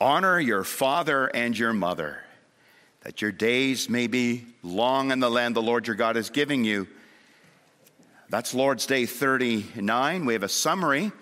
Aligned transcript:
Honor 0.00 0.40
your 0.40 0.64
father 0.64 1.26
and 1.26 1.56
your 1.56 1.72
mother, 1.72 2.18
that 3.02 3.22
your 3.22 3.32
days 3.32 3.88
may 3.88 4.06
be 4.06 4.46
long 4.62 5.10
in 5.10 5.20
the 5.20 5.30
land 5.30 5.54
the 5.54 5.62
Lord 5.62 5.86
your 5.86 5.96
God 5.96 6.16
is 6.16 6.30
giving 6.30 6.64
you. 6.64 6.88
That's 8.28 8.54
Lord's 8.54 8.86
Day 8.86 9.06
39. 9.06 10.26
We 10.26 10.32
have 10.32 10.42
a 10.42 10.48
summary 10.48 11.12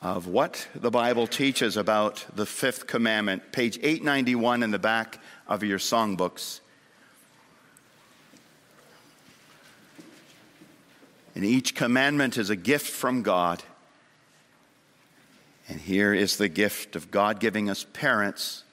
of 0.00 0.26
what 0.26 0.68
the 0.74 0.90
Bible 0.90 1.26
teaches 1.26 1.76
about 1.76 2.24
the 2.34 2.46
fifth 2.46 2.86
commandment, 2.86 3.52
page 3.52 3.78
891 3.78 4.62
in 4.62 4.70
the 4.70 4.78
back 4.78 5.20
of 5.48 5.62
your 5.62 5.78
songbooks. 5.78 6.60
And 11.34 11.44
each 11.44 11.74
commandment 11.74 12.36
is 12.36 12.50
a 12.50 12.56
gift 12.56 12.90
from 12.90 13.22
God. 13.22 13.62
And 15.68 15.80
here 15.80 16.12
is 16.12 16.36
the 16.36 16.48
gift 16.48 16.96
of 16.96 17.10
God 17.10 17.40
giving 17.40 17.70
us 17.70 17.86
parents 17.92 18.64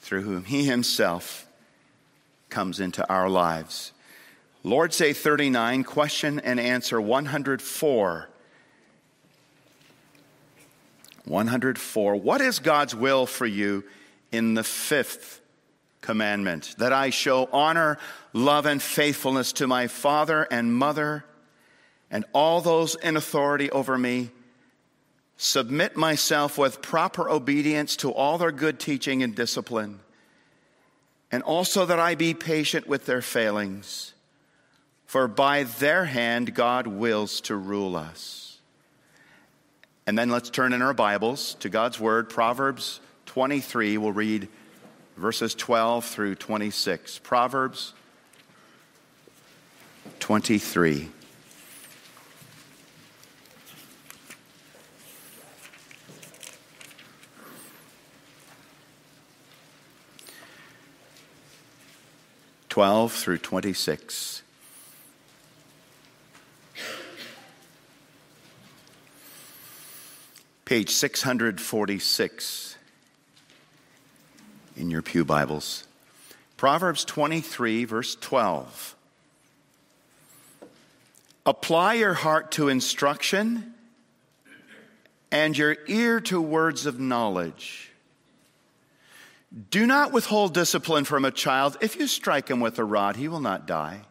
through 0.00 0.22
whom 0.22 0.44
He 0.44 0.64
Himself 0.64 1.46
comes 2.48 2.80
into 2.80 3.08
our 3.08 3.28
lives. 3.28 3.92
Lord's 4.62 4.98
Day 4.98 5.12
39, 5.12 5.84
question 5.84 6.40
and 6.40 6.60
answer 6.60 7.00
104. 7.00 8.28
104. 11.24 12.16
What 12.16 12.40
is 12.40 12.58
God's 12.58 12.94
will 12.94 13.26
for 13.26 13.46
you 13.46 13.84
in 14.32 14.54
the 14.54 14.64
fifth 14.64 15.40
commandment? 16.00 16.74
That 16.78 16.92
I 16.92 17.10
show 17.10 17.48
honor, 17.52 17.98
love, 18.32 18.66
and 18.66 18.82
faithfulness 18.82 19.52
to 19.54 19.66
my 19.66 19.86
father 19.86 20.46
and 20.50 20.74
mother 20.74 21.24
and 22.10 22.24
all 22.34 22.60
those 22.60 22.96
in 22.96 23.16
authority 23.16 23.70
over 23.70 23.96
me, 23.96 24.30
submit 25.42 25.96
myself 25.96 26.58
with 26.58 26.82
proper 26.82 27.30
obedience 27.30 27.96
to 27.96 28.12
all 28.12 28.36
their 28.36 28.52
good 28.52 28.78
teaching 28.78 29.22
and 29.22 29.34
discipline, 29.34 29.98
and 31.32 31.42
also 31.42 31.86
that 31.86 31.98
I 31.98 32.14
be 32.14 32.34
patient 32.34 32.86
with 32.86 33.06
their 33.06 33.22
failings, 33.22 34.12
for 35.06 35.26
by 35.26 35.62
their 35.62 36.04
hand 36.04 36.54
God 36.54 36.86
wills 36.86 37.40
to 37.42 37.56
rule 37.56 37.96
us. 37.96 38.58
And 40.06 40.18
then 40.18 40.28
let's 40.28 40.50
turn 40.50 40.74
in 40.74 40.82
our 40.82 40.92
Bibles 40.92 41.54
to 41.60 41.70
God's 41.70 41.98
Word, 41.98 42.28
Proverbs 42.28 43.00
23. 43.24 43.96
We'll 43.96 44.12
read 44.12 44.46
verses 45.16 45.54
12 45.54 46.04
through 46.04 46.34
26. 46.34 47.18
Proverbs 47.20 47.94
23. 50.18 51.08
Twelve 62.70 63.12
through 63.12 63.38
twenty-six. 63.38 64.42
page 70.70 70.90
646 70.90 72.76
in 74.76 74.88
your 74.88 75.02
Pew 75.02 75.24
Bibles. 75.24 75.84
Proverbs 76.56 77.04
23, 77.04 77.84
verse 77.86 78.14
12. 78.14 78.94
Apply 81.44 81.94
your 81.94 82.14
heart 82.14 82.52
to 82.52 82.68
instruction 82.68 83.74
and 85.32 85.58
your 85.58 85.76
ear 85.88 86.20
to 86.20 86.40
words 86.40 86.86
of 86.86 87.00
knowledge. 87.00 87.90
Do 89.70 89.86
not 89.86 90.12
withhold 90.12 90.54
discipline 90.54 91.04
from 91.04 91.24
a 91.24 91.30
child. 91.30 91.76
If 91.80 91.96
you 91.96 92.06
strike 92.06 92.48
him 92.48 92.60
with 92.60 92.78
a 92.78 92.84
rod, 92.84 93.16
he 93.16 93.26
will 93.26 93.40
not 93.40 93.66
die. 93.66 94.02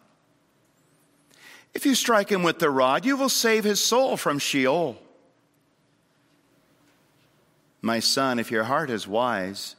If 1.73 1.85
you 1.85 1.95
strike 1.95 2.29
him 2.29 2.43
with 2.43 2.59
the 2.59 2.69
rod, 2.69 3.05
you 3.05 3.15
will 3.15 3.29
save 3.29 3.63
his 3.63 3.81
soul 3.81 4.17
from 4.17 4.39
Sheol. 4.39 5.01
My 7.81 7.99
son, 7.99 8.39
if 8.39 8.51
your 8.51 8.65
heart 8.65 8.89
is 8.89 9.07
wise, 9.07 9.75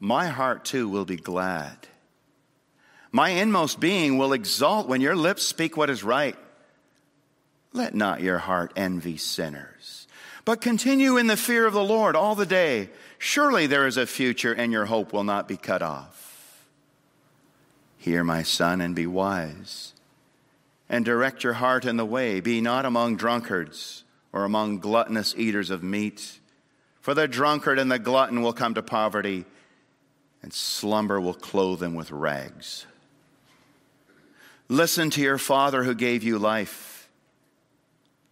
my 0.00 0.26
heart 0.26 0.64
too 0.64 0.88
will 0.88 1.04
be 1.04 1.16
glad. 1.16 1.86
My 3.12 3.30
inmost 3.30 3.78
being 3.78 4.18
will 4.18 4.32
exult 4.32 4.88
when 4.88 5.00
your 5.00 5.14
lips 5.14 5.44
speak 5.44 5.76
what 5.76 5.90
is 5.90 6.02
right. 6.02 6.36
Let 7.72 7.94
not 7.94 8.20
your 8.20 8.38
heart 8.38 8.72
envy 8.74 9.16
sinners, 9.16 10.08
but 10.44 10.60
continue 10.60 11.16
in 11.16 11.28
the 11.28 11.36
fear 11.36 11.66
of 11.66 11.74
the 11.74 11.84
Lord 11.84 12.16
all 12.16 12.34
the 12.34 12.46
day. 12.46 12.90
Surely 13.26 13.66
there 13.66 13.88
is 13.88 13.96
a 13.96 14.06
future, 14.06 14.52
and 14.52 14.70
your 14.70 14.84
hope 14.86 15.12
will 15.12 15.24
not 15.24 15.48
be 15.48 15.56
cut 15.56 15.82
off. 15.82 16.64
Hear, 17.98 18.22
my 18.22 18.44
son, 18.44 18.80
and 18.80 18.94
be 18.94 19.04
wise, 19.04 19.94
and 20.88 21.04
direct 21.04 21.42
your 21.42 21.54
heart 21.54 21.84
in 21.84 21.96
the 21.96 22.04
way. 22.04 22.38
Be 22.38 22.60
not 22.60 22.86
among 22.86 23.16
drunkards 23.16 24.04
or 24.32 24.44
among 24.44 24.78
gluttonous 24.78 25.34
eaters 25.36 25.70
of 25.70 25.82
meat 25.82 26.38
for 27.00 27.14
the 27.14 27.26
drunkard 27.26 27.80
and 27.80 27.90
the 27.90 27.98
glutton 27.98 28.42
will 28.42 28.52
come 28.52 28.74
to 28.74 28.82
poverty, 28.82 29.44
and 30.40 30.52
slumber 30.52 31.20
will 31.20 31.34
clothe 31.34 31.80
them 31.80 31.94
with 31.94 32.12
rags. 32.12 32.86
Listen 34.68 35.10
to 35.10 35.20
your 35.20 35.38
father 35.38 35.82
who 35.82 35.96
gave 35.96 36.22
you 36.22 36.38
life. 36.38 37.08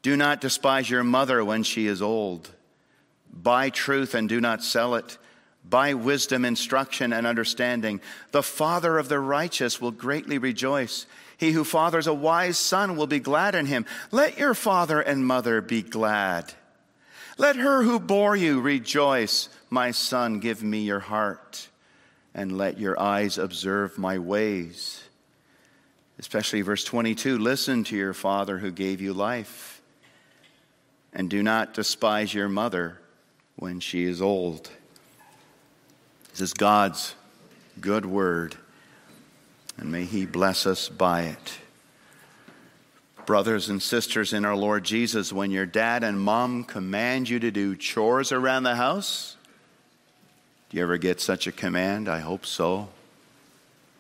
Do 0.03 0.16
not 0.16 0.41
despise 0.41 0.88
your 0.88 1.03
mother 1.03 1.44
when 1.44 1.65
she 1.65 1.88
is 1.88 2.00
old. 2.00 2.50
Buy 3.43 3.71
truth 3.71 4.15
and 4.15 4.28
do 4.28 4.41
not 4.41 4.62
sell 4.62 4.95
it. 4.95 5.19
Buy 5.69 5.95
wisdom, 5.95 6.45
instruction, 6.45 7.12
and 7.12 7.27
understanding. 7.27 8.00
The 8.33 8.43
father 8.43 8.99
of 8.99 9.09
the 9.09 9.19
righteous 9.19 9.81
will 9.81 9.91
greatly 9.91 10.39
rejoice. 10.39 11.06
He 11.37 11.53
who 11.53 11.65
fathers 11.65 12.06
a 12.06 12.15
wise 12.15 12.59
son 12.59 12.97
will 12.97 13.06
be 13.06 13.19
glad 13.19 13.55
in 13.55 13.67
him. 13.67 13.87
Let 14.11 14.39
your 14.39 14.55
father 14.55 15.00
and 15.00 15.27
mother 15.27 15.61
be 15.61 15.83
glad. 15.83 16.53
Let 17.39 17.56
her 17.56 17.83
who 17.83 17.99
bore 17.99 18.37
you 18.37 18.61
rejoice. 18.61 19.49
My 19.69 19.91
son, 19.91 20.39
give 20.39 20.62
me 20.62 20.83
your 20.83 21.00
heart, 21.00 21.69
and 22.34 22.56
let 22.56 22.78
your 22.78 23.00
eyes 23.00 23.39
observe 23.39 23.99
my 23.99 24.19
ways. 24.19 25.03
Especially 26.19 26.61
verse 26.61 26.84
22 26.84 27.39
listen 27.39 27.83
to 27.84 27.97
your 27.97 28.15
father 28.15 28.59
who 28.59 28.71
gave 28.71 29.00
you 29.00 29.12
life, 29.12 29.83
and 31.12 31.28
do 31.28 31.43
not 31.43 31.75
despise 31.75 32.33
your 32.33 32.49
mother 32.49 33.00
when 33.57 33.81
she 33.81 34.05
is 34.05 34.21
old. 34.21 34.71
This 36.31 36.41
is 36.41 36.55
God's 36.55 37.15
good 37.81 38.07
word, 38.07 38.57
and 39.77 39.91
may 39.91 40.05
He 40.05 40.27
bless 40.27 40.67
us 40.67 40.89
by 40.89 41.23
it 41.23 41.59
brothers 43.27 43.69
and 43.69 43.83
sisters 43.83 44.33
in 44.33 44.45
our 44.45 44.57
Lord 44.57 44.85
Jesus, 44.85 45.33
when 45.33 45.51
your 45.51 45.67
dad 45.67 46.05
and 46.05 46.21
mom 46.21 46.65
command 46.65 47.29
you 47.29 47.39
to 47.41 47.51
do 47.51 47.77
chores 47.77 48.33
around 48.33 48.65
the 48.65 48.77
house? 48.77 49.37
Do 50.69 50.77
you 50.77 50.83
ever 50.83 50.99
get 50.99 51.21
such 51.21 51.47
a 51.47 51.53
command? 51.53 52.09
I 52.09 52.21
hope 52.21 52.47
so. 52.47 52.89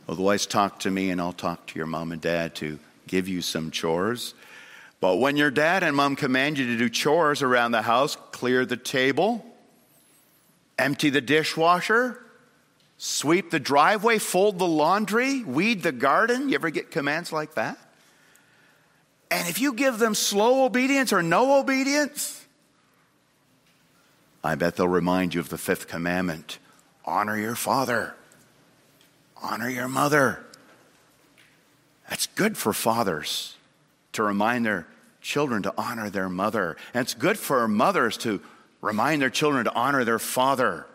Otherwise, 0.08 0.46
talk 0.46 0.80
to 0.80 0.90
me 0.90 1.10
and 1.10 1.20
I'll 1.20 1.32
talk 1.32 1.66
to 1.68 1.78
your 1.78 1.86
mom 1.86 2.12
and 2.12 2.20
dad 2.20 2.54
to 2.56 2.78
give 3.06 3.28
you 3.28 3.40
some 3.40 3.70
chores. 3.70 4.34
But 5.00 5.16
when 5.16 5.36
your 5.36 5.50
dad 5.50 5.82
and 5.82 5.96
mom 5.96 6.16
command 6.16 6.58
you 6.58 6.66
to 6.66 6.76
do 6.76 6.88
chores 6.88 7.42
around 7.42 7.72
the 7.72 7.82
house, 7.82 8.16
clear 8.32 8.64
the 8.64 8.76
table, 8.76 9.44
empty 10.78 11.10
the 11.10 11.20
dishwasher, 11.20 12.24
sweep 12.96 13.50
the 13.50 13.60
driveway, 13.60 14.18
fold 14.18 14.58
the 14.58 14.66
laundry, 14.66 15.42
weed 15.42 15.82
the 15.82 15.92
garden, 15.92 16.48
you 16.48 16.54
ever 16.54 16.70
get 16.70 16.90
commands 16.90 17.32
like 17.32 17.54
that? 17.54 17.78
And 19.30 19.48
if 19.48 19.60
you 19.60 19.72
give 19.72 19.98
them 19.98 20.14
slow 20.14 20.64
obedience 20.64 21.12
or 21.12 21.22
no 21.22 21.58
obedience, 21.58 22.44
I 24.42 24.54
bet 24.54 24.76
they'll 24.76 24.88
remind 24.88 25.34
you 25.34 25.40
of 25.40 25.48
the 25.48 25.58
fifth 25.58 25.88
commandment 25.88 26.58
honor 27.04 27.38
your 27.38 27.56
father, 27.56 28.14
honor 29.42 29.68
your 29.68 29.88
mother. 29.88 30.44
That's 32.08 32.26
good 32.28 32.56
for 32.56 32.72
fathers 32.72 33.56
to 34.14 34.22
remind 34.22 34.66
their 34.66 34.86
children 35.20 35.62
to 35.62 35.74
honor 35.78 36.10
their 36.10 36.28
mother. 36.28 36.76
And 36.92 37.02
it's 37.02 37.14
good 37.14 37.38
for 37.38 37.68
mothers 37.68 38.16
to 38.18 38.40
remind 38.80 39.22
their 39.22 39.30
children 39.30 39.64
to 39.64 39.74
honor 39.74 40.04
their 40.04 40.18
father. 40.18 40.86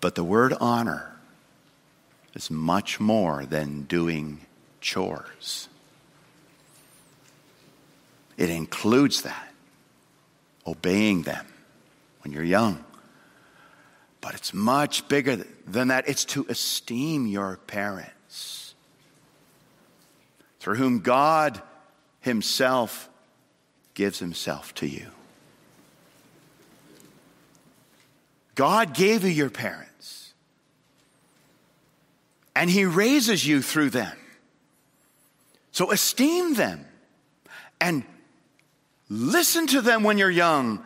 But 0.00 0.14
the 0.14 0.24
word 0.24 0.52
honor 0.60 1.16
is 2.34 2.50
much 2.50 3.00
more 3.00 3.46
than 3.46 3.82
doing 3.84 4.40
chores. 4.80 5.68
It 8.36 8.50
includes 8.50 9.22
that, 9.22 9.52
obeying 10.66 11.22
them 11.22 11.46
when 12.22 12.32
you're 12.32 12.44
young. 12.44 12.84
But 14.20 14.34
it's 14.34 14.52
much 14.52 15.08
bigger 15.08 15.44
than 15.66 15.88
that. 15.88 16.08
It's 16.08 16.24
to 16.26 16.46
esteem 16.48 17.26
your 17.26 17.58
parents, 17.66 18.65
through 20.66 20.74
whom 20.74 20.98
God 20.98 21.62
Himself 22.22 23.08
gives 23.94 24.18
Himself 24.18 24.74
to 24.74 24.88
you. 24.88 25.06
God 28.56 28.92
gave 28.92 29.22
you 29.22 29.30
your 29.30 29.48
parents, 29.48 30.34
and 32.56 32.68
He 32.68 32.84
raises 32.84 33.46
you 33.46 33.62
through 33.62 33.90
them. 33.90 34.16
So 35.70 35.92
esteem 35.92 36.54
them 36.54 36.84
and 37.80 38.02
listen 39.08 39.68
to 39.68 39.80
them 39.80 40.02
when 40.02 40.18
you're 40.18 40.28
young, 40.28 40.82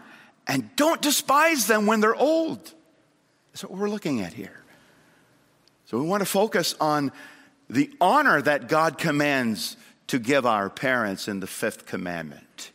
and 0.47 0.69
don't 0.77 1.01
despise 1.01 1.67
them 1.67 1.87
when 1.87 2.01
they're 2.01 2.15
old. 2.15 2.75
That's 3.53 3.65
what 3.65 3.79
we're 3.79 3.89
looking 3.89 4.21
at 4.21 4.35
here. 4.35 4.63
So 5.87 5.99
we 5.99 6.07
want 6.07 6.21
to 6.21 6.27
focus 6.27 6.75
on 6.79 7.13
the 7.71 7.91
honor 8.01 8.43
that 8.43 8.69
God 8.69 8.99
commands 8.99 9.77
to 10.09 10.19
give 10.19 10.45
our 10.45 10.69
parents 10.69 11.29
in 11.29 11.39
the 11.39 11.47
fifth 11.47 11.87
commandment 11.87 12.73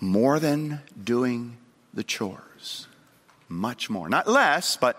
more 0.00 0.40
than 0.40 0.80
doing 1.02 1.58
the 1.92 2.02
chores. 2.02 2.88
Much 3.48 3.90
more. 3.90 4.08
Not 4.08 4.26
less, 4.26 4.76
but 4.76 4.98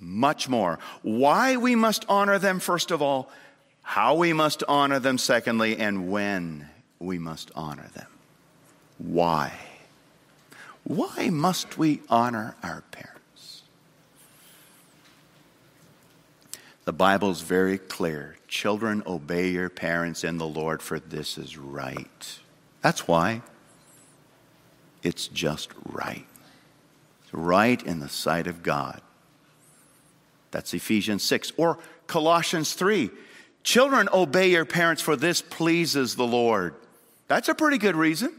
much 0.00 0.48
more. 0.48 0.78
Why 1.02 1.56
we 1.56 1.76
must 1.76 2.04
honor 2.08 2.38
them, 2.38 2.58
first 2.58 2.90
of 2.90 3.00
all, 3.00 3.30
how 3.82 4.16
we 4.16 4.32
must 4.32 4.62
honor 4.68 4.98
them, 4.98 5.16
secondly, 5.16 5.76
and 5.76 6.10
when 6.10 6.68
we 6.98 7.18
must 7.18 7.50
honor 7.54 7.88
them. 7.94 8.08
Why? 8.98 9.52
Why 10.84 11.30
must 11.30 11.78
we 11.78 12.00
honor 12.10 12.56
our 12.62 12.82
parents? 12.90 13.17
The 16.88 16.94
Bible's 16.94 17.42
very 17.42 17.76
clear. 17.76 18.36
Children, 18.48 19.02
obey 19.06 19.50
your 19.50 19.68
parents 19.68 20.24
in 20.24 20.38
the 20.38 20.46
Lord, 20.46 20.80
for 20.80 20.98
this 20.98 21.36
is 21.36 21.58
right. 21.58 22.38
That's 22.80 23.06
why. 23.06 23.42
It's 25.02 25.28
just 25.28 25.68
right. 25.84 26.24
It's 27.22 27.34
right 27.34 27.82
in 27.82 28.00
the 28.00 28.08
sight 28.08 28.46
of 28.46 28.62
God. 28.62 29.02
That's 30.50 30.72
Ephesians 30.72 31.22
6. 31.24 31.52
Or 31.58 31.78
Colossians 32.06 32.72
3. 32.72 33.10
Children, 33.64 34.08
obey 34.10 34.50
your 34.52 34.64
parents, 34.64 35.02
for 35.02 35.14
this 35.14 35.42
pleases 35.42 36.16
the 36.16 36.26
Lord. 36.26 36.74
That's 37.26 37.50
a 37.50 37.54
pretty 37.54 37.76
good 37.76 37.96
reason. 37.96 38.32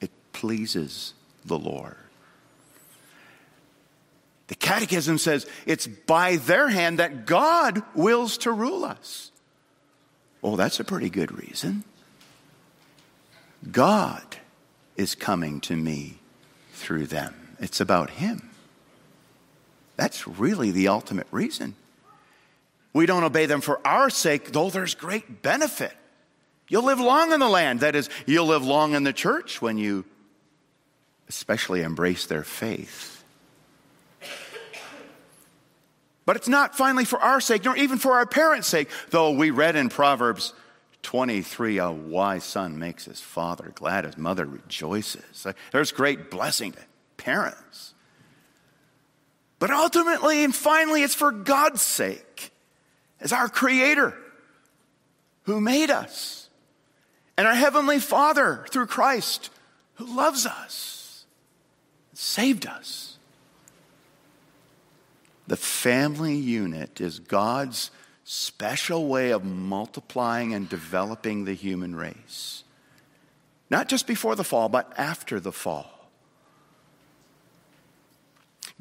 It 0.00 0.10
pleases 0.32 1.14
the 1.44 1.56
Lord. 1.56 2.05
The 4.48 4.54
Catechism 4.54 5.18
says 5.18 5.46
it's 5.66 5.86
by 5.86 6.36
their 6.36 6.68
hand 6.68 6.98
that 6.98 7.26
God 7.26 7.82
wills 7.94 8.38
to 8.38 8.52
rule 8.52 8.84
us. 8.84 9.32
Oh, 10.42 10.56
that's 10.56 10.78
a 10.78 10.84
pretty 10.84 11.10
good 11.10 11.36
reason. 11.36 11.82
God 13.70 14.36
is 14.96 15.14
coming 15.14 15.60
to 15.62 15.74
me 15.74 16.18
through 16.72 17.06
them. 17.06 17.34
It's 17.58 17.80
about 17.80 18.10
Him. 18.10 18.50
That's 19.96 20.28
really 20.28 20.70
the 20.70 20.88
ultimate 20.88 21.26
reason. 21.30 21.74
We 22.92 23.06
don't 23.06 23.24
obey 23.24 23.46
them 23.46 23.60
for 23.60 23.80
our 23.86 24.08
sake, 24.08 24.52
though 24.52 24.70
there's 24.70 24.94
great 24.94 25.42
benefit. 25.42 25.92
You'll 26.68 26.84
live 26.84 27.00
long 27.00 27.32
in 27.32 27.40
the 27.40 27.48
land. 27.48 27.80
That 27.80 27.94
is, 27.94 28.08
you'll 28.26 28.46
live 28.46 28.64
long 28.64 28.94
in 28.94 29.04
the 29.04 29.12
church 29.12 29.60
when 29.60 29.78
you 29.78 30.04
especially 31.28 31.82
embrace 31.82 32.26
their 32.26 32.44
faith. 32.44 33.15
But 36.26 36.36
it's 36.36 36.48
not 36.48 36.76
finally 36.76 37.04
for 37.04 37.20
our 37.20 37.40
sake, 37.40 37.64
nor 37.64 37.76
even 37.76 37.98
for 37.98 38.14
our 38.14 38.26
parents' 38.26 38.68
sake, 38.68 38.90
though 39.10 39.30
we 39.30 39.50
read 39.50 39.76
in 39.76 39.88
Proverbs 39.88 40.52
23 41.02 41.78
a 41.78 41.90
wise 41.90 42.42
son 42.42 42.80
makes 42.80 43.04
his 43.04 43.20
father 43.20 43.70
glad, 43.76 44.04
his 44.04 44.18
mother 44.18 44.44
rejoices. 44.44 45.46
Uh, 45.46 45.52
there's 45.70 45.92
great 45.92 46.32
blessing 46.32 46.72
to 46.72 46.80
parents. 47.16 47.94
But 49.60 49.70
ultimately 49.70 50.42
and 50.42 50.54
finally, 50.54 51.04
it's 51.04 51.14
for 51.14 51.30
God's 51.30 51.80
sake, 51.80 52.50
as 53.20 53.32
our 53.32 53.48
Creator 53.48 54.18
who 55.44 55.60
made 55.60 55.90
us, 55.90 56.50
and 57.38 57.46
our 57.46 57.54
Heavenly 57.54 58.00
Father 58.00 58.66
through 58.70 58.86
Christ 58.86 59.50
who 59.94 60.16
loves 60.16 60.44
us, 60.44 61.24
saved 62.14 62.66
us. 62.66 63.15
The 65.46 65.56
family 65.56 66.34
unit 66.34 67.00
is 67.00 67.18
God's 67.20 67.90
special 68.24 69.06
way 69.06 69.30
of 69.30 69.44
multiplying 69.44 70.52
and 70.52 70.68
developing 70.68 71.44
the 71.44 71.54
human 71.54 71.94
race. 71.94 72.64
Not 73.70 73.88
just 73.88 74.06
before 74.06 74.34
the 74.34 74.44
fall, 74.44 74.68
but 74.68 74.92
after 74.96 75.38
the 75.38 75.52
fall. 75.52 75.90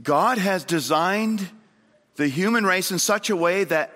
God 0.02 0.38
has 0.38 0.64
designed 0.64 1.48
the 2.16 2.28
human 2.28 2.66
race 2.66 2.92
in 2.92 3.00
such 3.00 3.30
a 3.30 3.36
way 3.36 3.64
that 3.64 3.94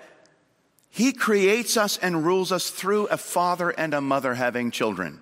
He 0.88 1.12
creates 1.12 1.76
us 1.76 1.98
and 1.98 2.24
rules 2.24 2.52
us 2.52 2.70
through 2.70 3.06
a 3.06 3.16
father 3.16 3.70
and 3.70 3.92
a 3.92 4.00
mother 4.00 4.34
having 4.34 4.70
children. 4.70 5.20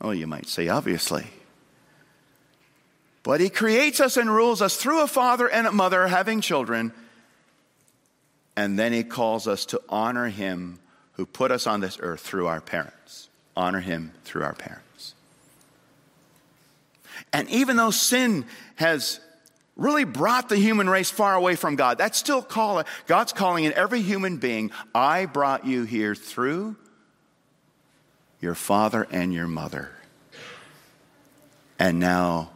Oh, 0.00 0.10
you 0.10 0.26
might 0.26 0.48
say, 0.48 0.68
obviously. 0.68 1.26
But 3.24 3.40
he 3.40 3.48
creates 3.48 4.00
us 4.00 4.16
and 4.16 4.30
rules 4.30 4.62
us 4.62 4.76
through 4.76 5.02
a 5.02 5.08
father 5.08 5.48
and 5.48 5.66
a 5.66 5.72
mother 5.72 6.06
having 6.06 6.40
children. 6.40 6.92
And 8.54 8.78
then 8.78 8.92
he 8.92 9.02
calls 9.02 9.48
us 9.48 9.64
to 9.66 9.80
honor 9.88 10.28
him 10.28 10.78
who 11.14 11.26
put 11.26 11.50
us 11.50 11.66
on 11.66 11.80
this 11.80 11.98
earth 12.00 12.20
through 12.20 12.46
our 12.46 12.60
parents. 12.60 13.28
Honor 13.56 13.80
him 13.80 14.12
through 14.24 14.42
our 14.42 14.52
parents. 14.52 15.14
And 17.32 17.48
even 17.48 17.76
though 17.76 17.90
sin 17.90 18.44
has 18.76 19.20
really 19.74 20.04
brought 20.04 20.50
the 20.50 20.56
human 20.56 20.88
race 20.88 21.10
far 21.10 21.34
away 21.34 21.56
from 21.56 21.76
God, 21.76 21.96
that's 21.96 22.18
still 22.18 22.42
calling, 22.42 22.84
God's 23.06 23.32
calling 23.32 23.64
in 23.64 23.72
every 23.72 24.02
human 24.02 24.36
being, 24.36 24.70
I 24.94 25.24
brought 25.24 25.66
you 25.66 25.84
here 25.84 26.14
through 26.14 26.76
your 28.40 28.54
father 28.54 29.06
and 29.10 29.32
your 29.32 29.46
mother. 29.46 29.90
And 31.78 31.98
now 31.98 32.50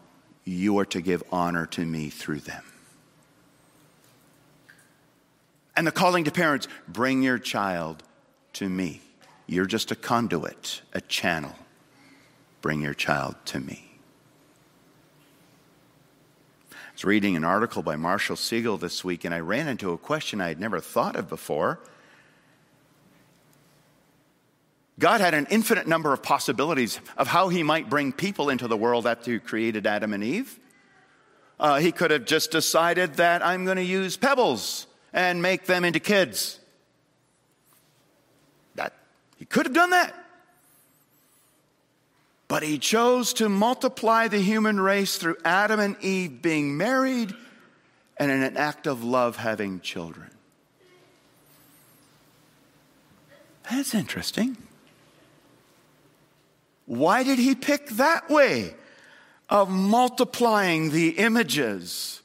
you 0.49 0.79
are 0.79 0.85
to 0.87 1.00
give 1.00 1.23
honor 1.31 1.67
to 1.67 1.85
me 1.85 2.09
through 2.09 2.41
them. 2.41 2.65
And 5.77 5.87
the 5.87 5.93
calling 5.93 6.25
to 6.25 6.33
parents 6.33 6.67
bring 6.89 7.23
your 7.23 7.39
child 7.39 8.03
to 8.55 8.69
me. 8.69 9.00
You're 9.47 9.67
just 9.67 9.91
a 9.91 9.95
conduit, 9.95 10.83
a 10.93 11.00
channel. 11.00 11.55
Bring 12.61 12.81
your 12.83 12.95
child 12.95 13.37
to 13.47 13.61
me. 13.61 13.85
I 16.73 16.75
was 16.95 17.05
reading 17.05 17.37
an 17.37 17.45
article 17.45 17.83
by 17.83 17.95
Marshall 17.95 18.37
Segal 18.37 18.81
this 18.81 19.05
week, 19.05 19.25
and 19.25 19.33
I 19.33 19.38
ran 19.38 19.69
into 19.69 19.93
a 19.93 19.99
question 19.99 20.40
I 20.40 20.49
had 20.49 20.59
never 20.59 20.81
thought 20.81 21.14
of 21.14 21.28
before. 21.28 21.78
God 24.99 25.21
had 25.21 25.35
an 25.35 25.47
infinite 25.50 25.87
number 25.87 26.12
of 26.12 26.23
possibilities 26.23 26.99
of 27.17 27.28
how 27.28 27.49
he 27.49 27.62
might 27.62 27.88
bring 27.88 28.12
people 28.12 28.50
into 28.50 28.67
the 28.67 28.76
world 28.76 29.07
after 29.07 29.33
he 29.33 29.38
created 29.38 29.87
Adam 29.87 30.12
and 30.12 30.25
Eve. 30.25 30.59
Uh, 31.61 31.78
he 31.78 31.93
could 31.93 32.11
have 32.11 32.25
just 32.25 32.50
decided 32.50 33.14
that 33.14 33.45
I'm 33.45 33.64
going 33.64 33.76
to 33.76 33.85
use 33.85 34.17
pebbles 34.17 34.87
and 35.12 35.40
make 35.40 35.67
them 35.67 35.85
into 35.85 36.00
kids. 36.00 36.59
That 38.75 38.93
he 39.38 39.45
could 39.45 39.67
have 39.67 39.75
done 39.75 39.90
that. 39.90 40.14
But 42.49 42.62
he 42.62 42.78
chose 42.78 43.35
to 43.35 43.49
multiply 43.49 44.28
the 44.28 44.38
human 44.38 44.81
race 44.81 45.17
through 45.17 45.37
Adam 45.45 45.81
and 45.81 45.97
Eve 46.02 46.40
being 46.40 46.76
married 46.76 47.35
and 48.17 48.31
in 48.31 48.43
an 48.43 48.57
act 48.57 48.87
of 48.87 49.05
love 49.05 49.37
having 49.37 49.81
children. 49.81 50.31
That's 53.71 53.95
interesting. 53.95 54.57
Why 56.88 57.23
did 57.23 57.38
he 57.38 57.54
pick 57.54 57.87
that 57.90 58.30
way 58.30 58.75
of 59.50 59.68
multiplying 59.68 60.90
the 60.90 61.11
images 61.11 62.23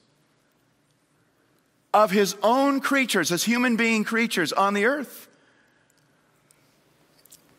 of 1.94 2.12
his 2.12 2.38
own 2.42 2.80
creatures 2.80 3.30
as 3.34 3.44
human 3.44 3.76
being 3.76 4.06
creatures 4.06 4.54
on 4.54 4.74
the 4.74 4.86
earth? 4.86 5.28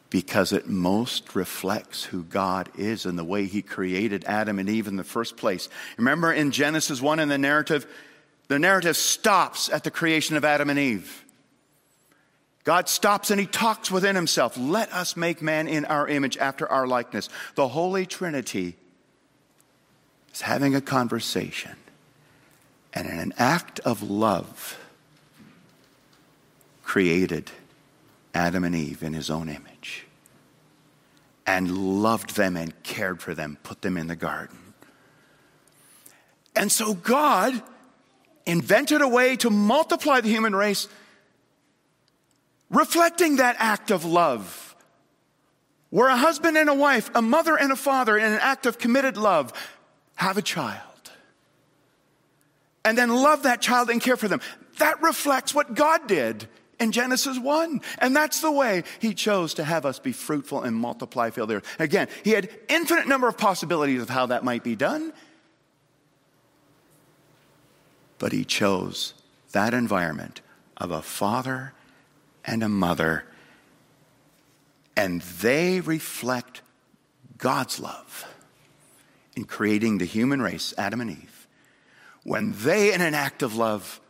Because 0.09 0.51
it 0.51 0.67
most 0.67 1.35
reflects 1.35 2.05
who 2.05 2.23
God 2.23 2.71
is 2.79 3.05
and 3.05 3.19
the 3.19 3.25
way 3.25 3.45
he 3.45 3.61
created 3.61 4.25
Adam 4.25 4.59
and 4.59 4.71
Eve 4.71 4.87
in 4.87 4.97
the 4.97 5.05
first 5.05 5.37
place. 5.37 5.69
Remember 5.99 6.33
in 6.33 6.53
Genesis 6.53 7.03
1 7.03 7.21
in 7.21 7.29
the 7.29 7.37
narrative, 7.37 7.87
the 8.49 8.59
narrative 8.59 8.97
stops 8.97 9.69
at 9.69 9.85
the 9.85 9.91
creation 9.91 10.39
of 10.39 10.45
Adam 10.45 10.71
and 10.71 10.79
Eve. 10.79 11.24
God 12.65 12.89
stops 12.89 13.31
and 13.31 13.39
he 13.39 13.47
talks 13.47 13.91
within 13.91 14.17
himself. 14.17 14.57
Let 14.59 14.93
us 14.93 15.17
make 15.17 15.43
man 15.43 15.69
in 15.69 15.85
our 15.85 16.09
image 16.09 16.39
after 16.39 16.67
our 16.67 16.87
likeness. 16.87 17.29
The 17.55 17.69
Holy 17.69 18.07
Trinity 18.07 18.77
is 20.33 20.41
having 20.41 20.75
a 20.75 20.81
conversation 20.81 21.77
and 22.95 23.09
in 23.09 23.19
an 23.19 23.35
act 23.37 23.81
of 23.81 24.03
love 24.03 24.79
created 26.85 27.51
Adam 28.35 28.65
and 28.65 28.75
Eve 28.75 29.03
in 29.03 29.13
his 29.13 29.31
own 29.31 29.49
image 29.49 30.07
and 31.47 32.03
loved 32.03 32.37
them 32.37 32.57
and 32.57 32.83
cared 32.83 33.21
for 33.21 33.35
them, 33.35 33.59
put 33.63 33.83
them 33.83 33.97
in 33.97 34.07
the 34.07 34.17
garden. 34.17 34.59
And 36.57 36.71
so 36.71 36.95
God 36.95 37.61
invented 38.47 39.03
a 39.03 39.09
way 39.09 39.37
to 39.37 39.51
multiply 39.51 40.21
the 40.21 40.29
human 40.29 40.55
race, 40.55 40.89
reflecting 42.71 43.37
that 43.37 43.57
act 43.59 43.91
of 43.91 44.05
love. 44.05 44.75
Where 45.91 46.09
a 46.09 46.17
husband 46.17 46.57
and 46.57 46.69
a 46.69 46.75
wife, 46.75 47.11
a 47.15 47.23
mother 47.23 47.57
and 47.57 47.71
a 47.71 47.77
father, 47.77 48.19
in 48.19 48.33
an 48.33 48.41
act 48.41 48.67
of 48.67 48.79
committed 48.79 49.17
love, 49.17 49.53
have 50.17 50.37
a 50.37 50.43
child. 50.43 50.81
And 52.85 52.99
then 52.99 53.11
love 53.11 53.45
that 53.45 53.63
child 53.63 53.91
and 53.91 54.01
care 54.01 54.17
for 54.17 54.29
them. 54.29 54.41
That 54.79 55.01
reflects 55.03 55.55
what 55.55 55.75
God 55.75 56.09
did 56.09 56.49
in 56.81 56.93
Genesis 56.93 57.39
1. 57.39 57.81
And 57.99 58.15
that's 58.15 58.41
the 58.41 58.51
way 58.51 58.85
he 58.99 59.15
chose 59.15 59.55
to 59.55 59.65
have 59.65 59.87
us 59.87 59.99
be 59.99 60.13
fruitful 60.13 60.63
and 60.63 60.77
multiply, 60.77 61.31
fill 61.31 61.47
the 61.47 61.57
earth. 61.57 61.77
Again, 61.79 62.09
he 62.25 62.31
had 62.31 62.51
infinite 62.69 63.07
number 63.07 63.29
of 63.29 63.39
possibilities 63.39 64.03
of 64.03 64.11
how 64.11 64.27
that 64.27 64.45
might 64.45 64.65
be 64.65 64.77
done. 64.77 65.13
But 68.19 68.33
he 68.33 68.45
chose 68.45 69.15
that 69.53 69.75
environment 69.75 70.41
of 70.77 70.91
a 70.91 71.03
father 71.03 71.73
and 72.45 72.63
a 72.63 72.69
mother, 72.69 73.25
and 74.97 75.21
they 75.23 75.81
reflect 75.81 76.63
God's 77.39 77.81
love 77.81 78.27
in 79.37 79.45
creating 79.45 79.99
the 79.99 80.05
human 80.05 80.41
race, 80.41 80.73
Adam 80.79 81.01
and 81.01 81.11
Eve, 81.11 81.47
when 82.23 82.53
they, 82.59 82.93
in 82.93 83.01
an 83.01 83.15
act 83.15 83.43
of 83.43 83.57
love, 83.57 84.01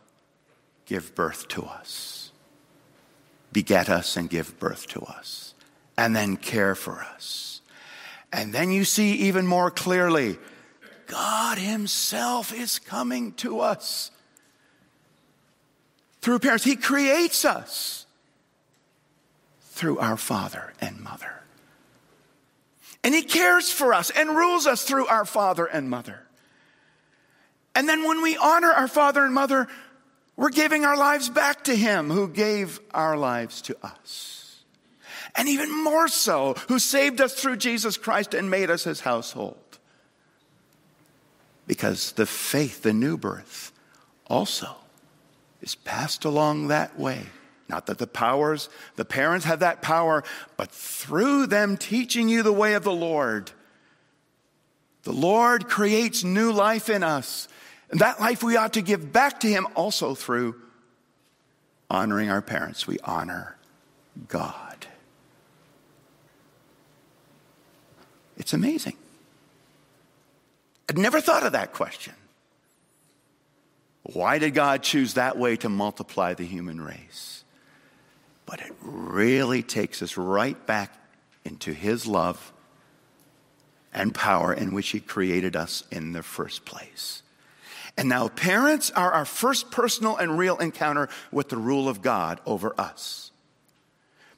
give 0.85 1.15
birth 1.15 1.47
to 1.49 1.63
us, 1.63 2.31
beget 3.51 3.89
us, 3.89 4.15
and 4.15 4.29
give 4.29 4.59
birth 4.59 4.87
to 4.87 5.01
us, 5.01 5.53
and 5.97 6.15
then 6.15 6.37
care 6.37 6.75
for 6.75 7.01
us. 7.01 7.61
And 8.31 8.53
then 8.53 8.69
you 8.69 8.83
see 8.83 9.13
even 9.13 9.47
more 9.47 9.71
clearly 9.71 10.37
God 11.07 11.57
Himself 11.57 12.53
is 12.53 12.79
coming 12.79 13.33
to 13.33 13.59
us 13.59 14.11
through 16.21 16.39
parents. 16.39 16.63
He 16.63 16.75
creates 16.75 17.45
us 17.45 18.04
through 19.75 19.99
our 19.99 20.15
father 20.15 20.73
and 20.79 21.01
mother. 21.01 21.43
And 23.03 23.13
He 23.13 23.23
cares 23.23 23.69
for 23.69 23.93
us 23.93 24.09
and 24.09 24.29
rules 24.29 24.65
us 24.65 24.83
through 24.83 25.07
our 25.07 25.25
father 25.25 25.65
and 25.65 25.89
mother. 25.89 26.21
And 27.75 27.87
then 27.89 28.07
when 28.07 28.21
we 28.21 28.37
honor 28.37 28.71
our 28.71 28.87
father 28.87 29.25
and 29.25 29.33
mother, 29.33 29.67
we're 30.37 30.49
giving 30.49 30.85
our 30.85 30.95
lives 30.95 31.27
back 31.27 31.65
to 31.65 31.75
Him 31.75 32.09
who 32.09 32.29
gave 32.29 32.79
our 32.93 33.17
lives 33.17 33.61
to 33.63 33.75
us. 33.85 34.63
And 35.35 35.49
even 35.49 35.83
more 35.83 36.07
so, 36.07 36.53
who 36.69 36.79
saved 36.79 37.19
us 37.19 37.33
through 37.33 37.57
Jesus 37.57 37.97
Christ 37.97 38.33
and 38.33 38.49
made 38.49 38.69
us 38.69 38.85
His 38.85 39.01
household. 39.01 39.57
Because 41.67 42.13
the 42.13 42.25
faith, 42.25 42.81
the 42.81 42.93
new 42.93 43.17
birth, 43.17 43.73
also 44.27 44.73
is 45.61 45.75
passed 45.75 46.23
along 46.23 46.69
that 46.69 46.97
way. 46.97 47.23
Not 47.67 47.87
that 47.87 47.97
the 47.97 48.07
powers, 48.07 48.69
the 48.95 49.05
parents 49.05 49.45
have 49.45 49.59
that 49.61 49.81
power, 49.81 50.23
but 50.55 50.69
through 50.69 51.47
them 51.47 51.77
teaching 51.77 52.29
you 52.29 52.43
the 52.43 52.53
way 52.53 52.75
of 52.75 52.83
the 52.83 52.93
Lord. 52.93 53.51
The 55.03 55.11
Lord 55.11 55.67
creates 55.67 56.23
new 56.23 56.51
life 56.51 56.89
in 56.89 57.03
us. 57.03 57.47
And 57.89 58.01
that 58.01 58.19
life 58.19 58.43
we 58.43 58.57
ought 58.57 58.73
to 58.73 58.81
give 58.81 59.11
back 59.11 59.39
to 59.41 59.47
Him 59.47 59.67
also 59.75 60.15
through 60.15 60.55
honoring 61.89 62.29
our 62.29 62.41
parents. 62.41 62.87
We 62.87 62.97
honor 63.03 63.55
God. 64.27 64.87
It's 68.37 68.53
amazing. 68.53 68.97
I'd 70.89 70.97
never 70.97 71.21
thought 71.21 71.43
of 71.43 71.53
that 71.53 71.73
question. 71.73 72.13
Why 74.03 74.37
did 74.37 74.53
God 74.53 74.83
choose 74.83 75.15
that 75.15 75.37
way 75.37 75.55
to 75.57 75.69
multiply 75.69 76.33
the 76.33 76.45
human 76.45 76.81
race? 76.81 77.44
But 78.45 78.59
it 78.61 78.73
really 78.81 79.63
takes 79.63 80.01
us 80.01 80.17
right 80.17 80.65
back 80.65 80.93
into 81.43 81.73
His 81.73 82.05
love 82.05 82.53
and 83.93 84.13
power 84.13 84.53
in 84.53 84.73
which 84.73 84.89
He 84.89 84.99
created 84.99 85.55
us 85.55 85.83
in 85.91 86.13
the 86.13 86.23
first 86.23 86.65
place. 86.65 87.23
And 87.97 88.09
now, 88.09 88.27
parents 88.27 88.91
are 88.91 89.11
our 89.11 89.25
first 89.25 89.71
personal 89.71 90.17
and 90.17 90.37
real 90.37 90.57
encounter 90.57 91.07
with 91.31 91.49
the 91.49 91.57
rule 91.57 91.87
of 91.87 92.01
God 92.01 92.41
over 92.45 92.73
us. 92.79 93.31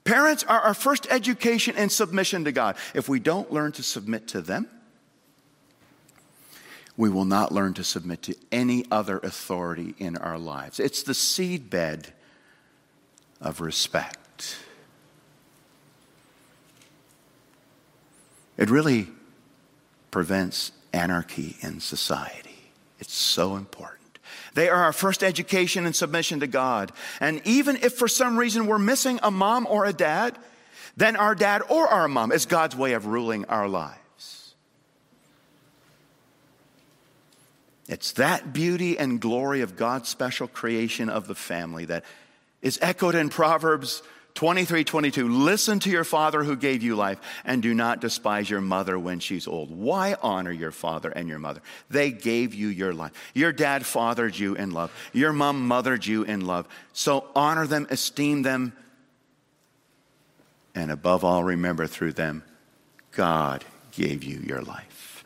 Parents 0.04 0.44
are 0.44 0.62
our 0.62 0.74
first 0.74 1.08
education 1.10 1.76
and 1.76 1.92
submission 1.92 2.46
to 2.46 2.52
God. 2.52 2.78
If 2.94 3.10
we 3.10 3.20
don't 3.20 3.52
learn 3.52 3.74
to 3.74 3.84
submit 3.84 4.28
to 4.30 4.42
them, 4.42 4.68
we 6.96 7.10
will 7.10 7.26
not 7.26 7.52
learn 7.52 7.74
to 7.76 7.84
submit 7.84 8.22
to 8.24 8.36
any 8.52 8.86
other 8.90 9.20
authority 9.20 9.96
in 9.98 10.18
our 10.18 10.38
lives. 10.38 10.80
It's 10.80 11.04
the 11.04 11.14
seedbed 11.14 12.06
of 13.41 13.62
respect. 13.62 14.58
It 18.58 18.70
really 18.70 19.08
prevents 20.12 20.72
anarchy 20.94 21.58
in 21.62 21.79
society. 21.79 22.72
It's 23.00 23.13
so 23.13 23.56
important. 23.56 24.20
They 24.56 24.70
are 24.70 24.84
our 24.84 24.94
first 24.94 25.24
education 25.24 25.86
and 25.86 25.96
submission 25.96 26.39
to 26.39 26.48
God. 26.48 26.91
And 27.20 27.41
even 27.46 27.75
if 27.77 27.94
for 27.94 28.08
some 28.08 28.38
reason 28.38 28.65
we're 28.65 28.79
missing 28.79 29.20
a 29.22 29.29
mom 29.29 29.67
or 29.70 29.86
a 29.86 29.94
dad, 29.94 30.38
then 30.96 31.15
our 31.15 31.36
dad 31.36 31.62
or 31.70 31.88
our 31.88 32.08
mom 32.08 32.32
is 32.32 32.48
God's 32.48 32.75
way 32.75 32.94
of 32.94 33.06
ruling 33.06 33.46
our 33.46 33.67
lives. 33.67 34.56
It's 37.88 38.13
that 38.13 38.51
beauty 38.51 38.98
and 38.98 39.22
glory 39.22 39.62
of 39.62 39.77
God's 39.77 40.10
special 40.10 40.48
creation 40.48 41.10
of 41.10 41.27
the 41.27 41.36
family 41.36 41.86
that 41.86 42.03
is 42.62 42.80
echoed 42.82 43.16
in 43.16 43.30
Proverbs 43.30 44.02
23 44.36 44.84
22. 44.84 45.30
Listen 45.30 45.80
to 45.80 45.90
your 45.90 46.04
father 46.04 46.44
who 46.44 46.56
gave 46.56 46.84
you 46.84 46.96
life, 46.96 47.20
and 47.44 47.62
do 47.62 47.74
not 47.74 48.02
despise 48.02 48.50
your 48.50 48.62
mother 48.62 49.00
when 49.00 49.20
she's 49.20 49.48
old. 49.48 49.72
Why 49.72 50.16
honor 50.22 50.52
your 50.52 50.72
father 50.72 51.10
and 51.10 51.28
your 51.28 51.40
mother? 51.40 51.62
They 51.90 52.12
gave 52.12 52.54
you 52.54 52.68
your 52.68 52.94
life. 52.94 53.14
Your 53.34 53.52
dad 53.52 53.86
fathered 53.86 54.38
you 54.38 54.54
in 54.54 54.72
love, 54.72 54.92
your 55.12 55.34
mom 55.34 55.68
mothered 55.68 56.06
you 56.06 56.24
in 56.24 56.46
love. 56.46 56.68
So 56.94 57.26
honor 57.36 57.66
them, 57.66 57.88
esteem 57.90 58.44
them, 58.44 58.74
and 60.78 60.92
above 60.92 61.24
all, 61.24 61.44
remember 61.44 61.88
through 61.88 62.14
them, 62.14 62.44
God 63.12 63.66
gave 63.94 64.24
you 64.24 64.38
your 64.46 64.62
life. 64.62 65.24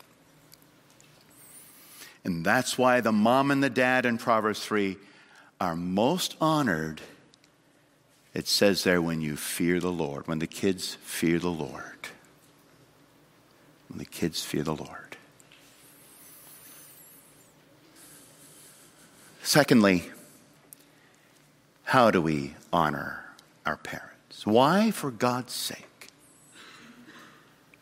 And 2.24 2.46
that's 2.46 2.78
why 2.78 3.02
the 3.02 3.12
mom 3.12 3.52
and 3.52 3.62
the 3.62 3.70
dad 3.70 4.06
in 4.06 4.18
Proverbs 4.18 4.64
3 4.64 4.96
are 5.60 5.76
most 5.76 6.38
honored. 6.40 7.02
It 8.34 8.48
says 8.48 8.84
there, 8.84 9.02
when 9.02 9.22
you 9.22 9.36
fear 9.36 9.80
the 9.80 9.92
Lord, 9.92 10.28
when 10.28 10.40
the 10.40 10.48
kids 10.48 10.96
fear 11.02 11.38
the 11.38 11.50
Lord. 11.50 12.08
When 13.90 14.00
the 14.00 14.06
kids 14.06 14.44
fear 14.44 14.64
the 14.64 14.76
Lord. 14.76 15.18
Secondly, 19.44 20.10
how 21.84 22.10
do 22.10 22.22
we 22.22 22.56
honor 22.72 23.26
our 23.66 23.76
parents? 23.76 24.46
Why? 24.46 24.92
For 24.92 25.12
God's 25.12 25.52
sake. 25.52 26.08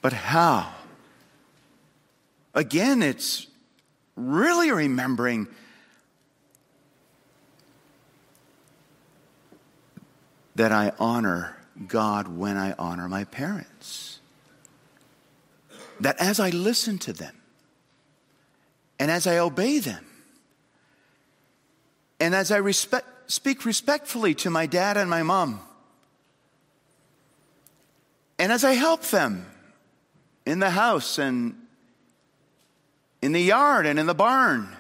But 0.02 0.14
how? 0.14 0.74
Again, 2.56 3.04
it's 3.04 3.46
really 4.16 4.72
remembering 4.72 5.48
that 10.60 10.74
I 10.74 10.92
honor 11.00 11.56
God 11.88 12.28
when 12.28 12.58
I 12.58 12.76
honor 12.78 13.08
my 13.08 13.24
parents. 13.24 14.20
That 16.02 16.20
as 16.20 16.38
I 16.38 16.50
listen 16.50 16.98
to 16.98 17.14
them 17.14 17.34
and 19.00 19.10
as 19.10 19.26
I 19.26 19.38
obey 19.38 19.80
them 19.80 20.06
and 22.20 22.36
as 22.36 22.52
I 22.52 22.58
respect, 22.58 23.08
speak 23.32 23.64
respectfully 23.64 24.36
to 24.36 24.50
my 24.50 24.66
dad 24.66 24.98
and 24.98 25.10
my 25.10 25.24
mom 25.24 25.62
and 28.38 28.52
as 28.52 28.66
I 28.66 28.74
help 28.74 29.04
them 29.04 29.46
in 30.46 30.60
the 30.60 30.72
house 30.72 31.18
and 31.18 31.56
in 33.22 33.32
the 33.32 33.42
yard 33.42 33.86
and 33.86 33.98
in 33.98 34.08
the 34.08 34.14
barn 34.14 34.76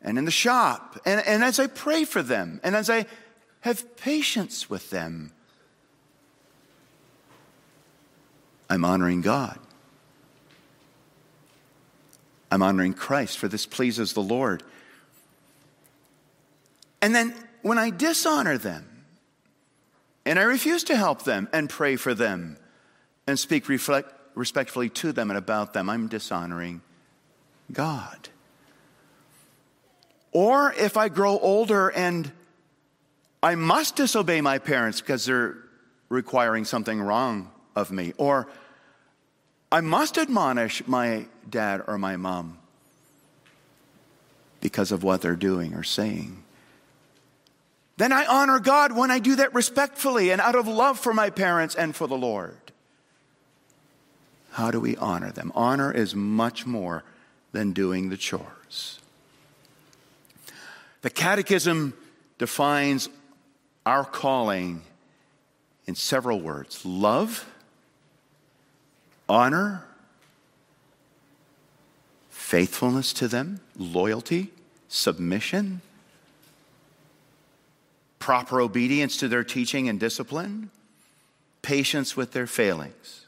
and 0.00 0.16
in 0.16 0.24
the 0.24 0.30
shop. 0.30 0.98
And, 1.04 1.22
and 1.26 1.44
as 1.44 1.58
I 1.58 1.66
pray 1.66 2.04
for 2.04 2.22
them 2.22 2.58
and 2.64 2.74
as 2.74 2.88
I 2.88 3.04
have 3.62 3.96
patience 3.96 4.68
with 4.68 4.90
them, 4.90 5.32
I'm 8.68 8.84
honoring 8.84 9.20
God. 9.20 9.58
I'm 12.50 12.62
honoring 12.62 12.92
Christ, 12.92 13.38
for 13.38 13.48
this 13.48 13.64
pleases 13.66 14.12
the 14.12 14.20
Lord. 14.20 14.62
And 17.00 17.14
then 17.14 17.34
when 17.62 17.78
I 17.78 17.90
dishonor 17.90 18.58
them, 18.58 19.04
and 20.24 20.38
I 20.38 20.42
refuse 20.42 20.84
to 20.84 20.96
help 20.96 21.22
them 21.22 21.48
and 21.52 21.68
pray 21.68 21.96
for 21.96 22.14
them 22.14 22.56
and 23.26 23.38
speak 23.38 23.68
reflect, 23.68 24.12
respectfully 24.34 24.88
to 24.90 25.12
them 25.12 25.30
and 25.30 25.38
about 25.38 25.72
them, 25.72 25.88
I'm 25.88 26.08
dishonoring 26.08 26.80
God. 27.72 28.28
Or 30.32 30.72
if 30.72 30.96
I 30.96 31.08
grow 31.08 31.38
older 31.38 31.88
and 31.88 32.30
I 33.42 33.56
must 33.56 33.96
disobey 33.96 34.40
my 34.40 34.58
parents 34.58 35.00
because 35.00 35.24
they're 35.24 35.56
requiring 36.08 36.64
something 36.64 37.00
wrong 37.00 37.50
of 37.74 37.90
me, 37.90 38.12
or 38.16 38.48
I 39.70 39.80
must 39.80 40.18
admonish 40.18 40.86
my 40.86 41.26
dad 41.48 41.82
or 41.86 41.98
my 41.98 42.16
mom 42.16 42.58
because 44.60 44.92
of 44.92 45.02
what 45.02 45.22
they're 45.22 45.34
doing 45.34 45.74
or 45.74 45.82
saying. 45.82 46.44
Then 47.96 48.12
I 48.12 48.26
honor 48.26 48.58
God 48.58 48.92
when 48.92 49.10
I 49.10 49.18
do 49.18 49.36
that 49.36 49.54
respectfully 49.54 50.30
and 50.30 50.40
out 50.40 50.54
of 50.54 50.68
love 50.68 50.98
for 50.98 51.12
my 51.12 51.30
parents 51.30 51.74
and 51.74 51.96
for 51.96 52.06
the 52.06 52.16
Lord. 52.16 52.56
How 54.52 54.70
do 54.70 54.80
we 54.80 54.96
honor 54.96 55.32
them? 55.32 55.50
Honor 55.54 55.90
is 55.90 56.14
much 56.14 56.66
more 56.66 57.04
than 57.52 57.72
doing 57.72 58.08
the 58.08 58.16
chores. 58.16 59.00
The 61.00 61.10
Catechism 61.10 61.94
defines 62.38 63.08
our 63.84 64.04
calling 64.04 64.82
in 65.86 65.94
several 65.94 66.40
words 66.40 66.84
love, 66.84 67.46
honor, 69.28 69.84
faithfulness 72.30 73.12
to 73.14 73.28
them, 73.28 73.60
loyalty, 73.76 74.50
submission, 74.88 75.80
proper 78.18 78.60
obedience 78.60 79.16
to 79.16 79.28
their 79.28 79.42
teaching 79.42 79.88
and 79.88 79.98
discipline, 79.98 80.70
patience 81.62 82.16
with 82.16 82.32
their 82.32 82.46
failings. 82.46 83.26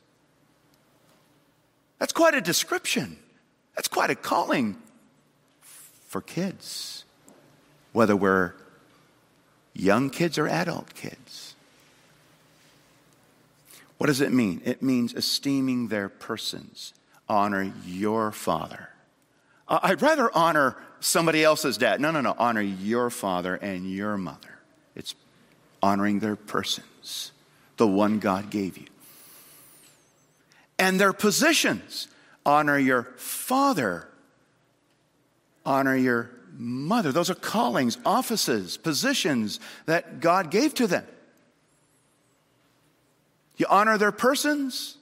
That's 1.98 2.12
quite 2.12 2.34
a 2.34 2.40
description. 2.40 3.16
That's 3.74 3.88
quite 3.88 4.10
a 4.10 4.14
calling 4.14 4.76
for 5.62 6.20
kids, 6.20 7.04
whether 7.92 8.14
we're 8.14 8.52
young 9.74 10.10
kids 10.10 10.38
or 10.38 10.48
adult 10.48 10.94
kids. 10.94 11.54
What 13.98 14.06
does 14.06 14.20
it 14.20 14.32
mean? 14.32 14.60
It 14.64 14.82
means 14.82 15.14
esteeming 15.14 15.88
their 15.88 16.08
persons. 16.08 16.94
Honor 17.28 17.72
your 17.86 18.32
father. 18.32 18.90
I'd 19.68 20.02
rather 20.02 20.30
honor 20.34 20.76
somebody 21.00 21.42
else's 21.44 21.78
dad. 21.78 22.00
No, 22.00 22.10
no, 22.10 22.20
no. 22.20 22.34
Honor 22.38 22.60
your 22.60 23.10
father 23.10 23.54
and 23.54 23.90
your 23.90 24.16
mother. 24.16 24.58
It's 24.94 25.14
honoring 25.82 26.20
their 26.20 26.36
persons, 26.36 27.32
the 27.76 27.86
one 27.86 28.18
God 28.18 28.50
gave 28.50 28.76
you 28.76 28.86
and 30.78 31.00
their 31.00 31.12
positions. 31.12 32.08
Honor 32.44 32.78
your 32.78 33.04
father, 33.16 34.08
honor 35.64 35.96
your 35.96 36.30
mother. 36.56 37.12
Those 37.12 37.30
are 37.30 37.34
callings, 37.34 37.98
offices, 38.04 38.76
positions 38.76 39.60
that 39.86 40.20
God 40.20 40.50
gave 40.50 40.74
to 40.74 40.86
them. 40.86 41.06
You 43.56 43.66
honor 43.68 43.98
their 43.98 44.12
persons, 44.12 44.96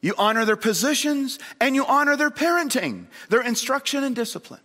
you 0.00 0.14
honor 0.18 0.44
their 0.44 0.56
positions, 0.56 1.38
and 1.60 1.74
you 1.74 1.86
honor 1.86 2.16
their 2.16 2.30
parenting, 2.30 3.06
their 3.30 3.40
instruction 3.40 4.04
and 4.04 4.14
discipline. 4.14 4.60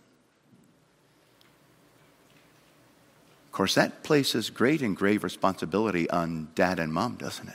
Of 3.46 3.52
course, 3.52 3.74
that 3.74 4.02
places 4.02 4.50
great 4.50 4.82
and 4.82 4.96
grave 4.96 5.24
responsibility 5.24 6.08
on 6.10 6.48
dad 6.54 6.78
and 6.78 6.92
mom, 6.92 7.16
doesn't 7.16 7.48
it? 7.48 7.54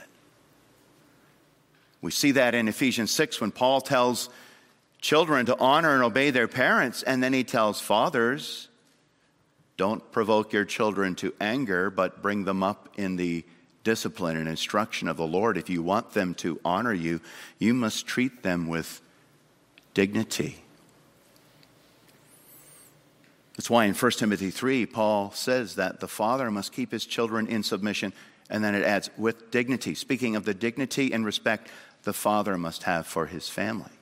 We 2.02 2.10
see 2.10 2.32
that 2.32 2.54
in 2.54 2.68
Ephesians 2.68 3.10
6 3.12 3.40
when 3.40 3.50
Paul 3.50 3.80
tells 3.80 4.28
children 5.00 5.46
to 5.46 5.58
honor 5.58 5.94
and 5.94 6.02
obey 6.02 6.30
their 6.30 6.48
parents, 6.48 7.02
and 7.02 7.22
then 7.22 7.32
he 7.32 7.44
tells 7.44 7.80
fathers, 7.80 8.68
don't 9.76 10.10
provoke 10.10 10.52
your 10.52 10.64
children 10.64 11.14
to 11.16 11.34
anger, 11.40 11.90
but 11.90 12.22
bring 12.22 12.44
them 12.44 12.62
up 12.62 12.88
in 12.96 13.16
the 13.16 13.44
discipline 13.84 14.36
and 14.36 14.48
instruction 14.48 15.06
of 15.06 15.16
the 15.16 15.26
Lord. 15.26 15.56
If 15.56 15.70
you 15.70 15.82
want 15.82 16.12
them 16.12 16.34
to 16.36 16.58
honor 16.64 16.92
you, 16.92 17.20
you 17.58 17.74
must 17.74 18.06
treat 18.06 18.42
them 18.42 18.66
with 18.66 19.00
dignity. 19.94 20.56
That's 23.56 23.70
why 23.70 23.84
in 23.84 23.94
1 23.94 24.10
Timothy 24.12 24.50
3, 24.50 24.86
Paul 24.86 25.30
says 25.32 25.76
that 25.76 26.00
the 26.00 26.08
father 26.08 26.50
must 26.50 26.72
keep 26.72 26.90
his 26.90 27.06
children 27.06 27.46
in 27.46 27.62
submission, 27.62 28.12
and 28.50 28.62
then 28.62 28.74
it 28.74 28.84
adds, 28.84 29.08
with 29.16 29.50
dignity, 29.50 29.94
speaking 29.94 30.36
of 30.36 30.44
the 30.44 30.54
dignity 30.54 31.12
and 31.12 31.24
respect 31.24 31.70
the 32.02 32.12
father 32.12 32.58
must 32.58 32.84
have 32.84 33.06
for 33.06 33.26
his 33.26 33.48
family. 33.48 33.95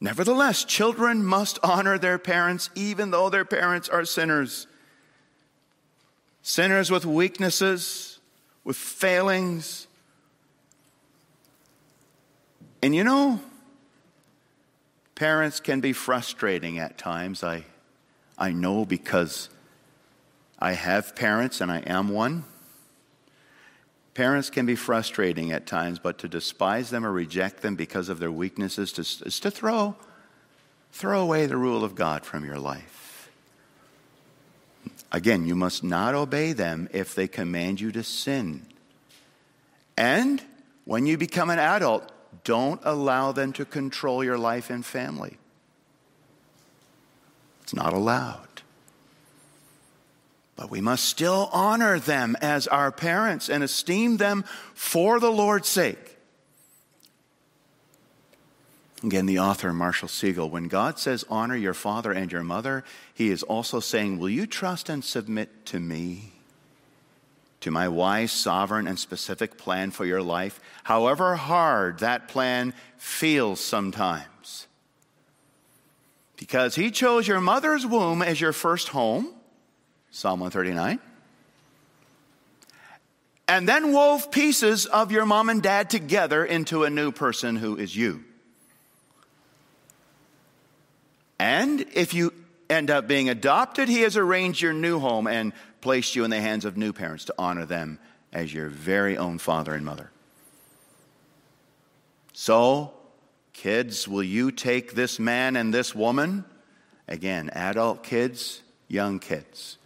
Nevertheless, 0.00 0.64
children 0.64 1.24
must 1.24 1.58
honor 1.62 1.98
their 1.98 2.18
parents 2.18 2.70
even 2.74 3.10
though 3.10 3.30
their 3.30 3.44
parents 3.44 3.88
are 3.88 4.04
sinners. 4.04 4.66
Sinners 6.42 6.90
with 6.90 7.06
weaknesses, 7.06 8.20
with 8.62 8.76
failings. 8.76 9.86
And 12.82 12.94
you 12.94 13.04
know, 13.04 13.40
parents 15.14 15.60
can 15.60 15.80
be 15.80 15.92
frustrating 15.92 16.78
at 16.78 16.98
times. 16.98 17.42
I, 17.42 17.64
I 18.38 18.52
know 18.52 18.84
because 18.84 19.48
I 20.58 20.72
have 20.72 21.16
parents 21.16 21.60
and 21.60 21.72
I 21.72 21.78
am 21.78 22.10
one. 22.10 22.44
Parents 24.16 24.48
can 24.48 24.64
be 24.64 24.76
frustrating 24.76 25.52
at 25.52 25.66
times, 25.66 25.98
but 25.98 26.16
to 26.20 26.26
despise 26.26 26.88
them 26.88 27.04
or 27.04 27.12
reject 27.12 27.60
them 27.60 27.76
because 27.76 28.08
of 28.08 28.18
their 28.18 28.32
weaknesses 28.32 28.98
is 28.98 29.40
to 29.40 29.50
throw, 29.50 29.94
throw 30.90 31.20
away 31.20 31.44
the 31.44 31.58
rule 31.58 31.84
of 31.84 31.94
God 31.94 32.24
from 32.24 32.42
your 32.42 32.58
life. 32.58 33.30
Again, 35.12 35.46
you 35.46 35.54
must 35.54 35.84
not 35.84 36.14
obey 36.14 36.54
them 36.54 36.88
if 36.94 37.14
they 37.14 37.28
command 37.28 37.78
you 37.78 37.92
to 37.92 38.02
sin. 38.02 38.64
And 39.98 40.42
when 40.86 41.04
you 41.04 41.18
become 41.18 41.50
an 41.50 41.58
adult, 41.58 42.10
don't 42.42 42.80
allow 42.84 43.32
them 43.32 43.52
to 43.52 43.66
control 43.66 44.24
your 44.24 44.38
life 44.38 44.70
and 44.70 44.82
family. 44.82 45.36
It's 47.64 47.74
not 47.74 47.92
allowed. 47.92 48.62
But 50.56 50.70
we 50.70 50.80
must 50.80 51.04
still 51.04 51.50
honor 51.52 51.98
them 51.98 52.34
as 52.40 52.66
our 52.66 52.90
parents 52.90 53.50
and 53.50 53.62
esteem 53.62 54.16
them 54.16 54.44
for 54.74 55.20
the 55.20 55.30
Lord's 55.30 55.68
sake. 55.68 56.16
Again, 59.04 59.26
the 59.26 59.38
author, 59.38 59.74
Marshall 59.74 60.08
Segal, 60.08 60.50
when 60.50 60.68
God 60.68 60.98
says, 60.98 61.24
honor 61.28 61.54
your 61.54 61.74
father 61.74 62.10
and 62.10 62.32
your 62.32 62.42
mother, 62.42 62.82
he 63.12 63.30
is 63.30 63.42
also 63.42 63.78
saying, 63.78 64.18
Will 64.18 64.30
you 64.30 64.46
trust 64.46 64.88
and 64.88 65.04
submit 65.04 65.66
to 65.66 65.78
me, 65.78 66.32
to 67.60 67.70
my 67.70 67.88
wise, 67.88 68.32
sovereign, 68.32 68.88
and 68.88 68.98
specific 68.98 69.58
plan 69.58 69.90
for 69.90 70.06
your 70.06 70.22
life, 70.22 70.58
however 70.84 71.36
hard 71.36 71.98
that 71.98 72.28
plan 72.28 72.72
feels 72.96 73.60
sometimes? 73.60 74.66
Because 76.38 76.74
he 76.74 76.90
chose 76.90 77.28
your 77.28 77.40
mother's 77.40 77.86
womb 77.86 78.22
as 78.22 78.40
your 78.40 78.54
first 78.54 78.88
home 78.88 79.35
Psalm 80.16 80.40
139. 80.40 80.98
And 83.48 83.68
then 83.68 83.92
wove 83.92 84.30
pieces 84.30 84.86
of 84.86 85.12
your 85.12 85.26
mom 85.26 85.50
and 85.50 85.62
dad 85.62 85.90
together 85.90 86.42
into 86.42 86.84
a 86.84 86.90
new 86.90 87.12
person 87.12 87.54
who 87.54 87.76
is 87.76 87.94
you. 87.94 88.24
And 91.38 91.84
if 91.92 92.14
you 92.14 92.32
end 92.70 92.90
up 92.90 93.06
being 93.06 93.28
adopted, 93.28 93.90
he 93.90 94.00
has 94.00 94.16
arranged 94.16 94.62
your 94.62 94.72
new 94.72 95.00
home 95.00 95.26
and 95.26 95.52
placed 95.82 96.16
you 96.16 96.24
in 96.24 96.30
the 96.30 96.40
hands 96.40 96.64
of 96.64 96.78
new 96.78 96.94
parents 96.94 97.26
to 97.26 97.34
honor 97.38 97.66
them 97.66 97.98
as 98.32 98.54
your 98.54 98.70
very 98.70 99.18
own 99.18 99.36
father 99.36 99.74
and 99.74 99.84
mother. 99.84 100.10
So, 102.32 102.94
kids, 103.52 104.08
will 104.08 104.22
you 104.22 104.50
take 104.50 104.94
this 104.94 105.18
man 105.18 105.56
and 105.56 105.74
this 105.74 105.94
woman? 105.94 106.46
Again, 107.06 107.50
adult 107.50 108.02
kids, 108.02 108.62
young 108.88 109.18
kids. 109.18 109.76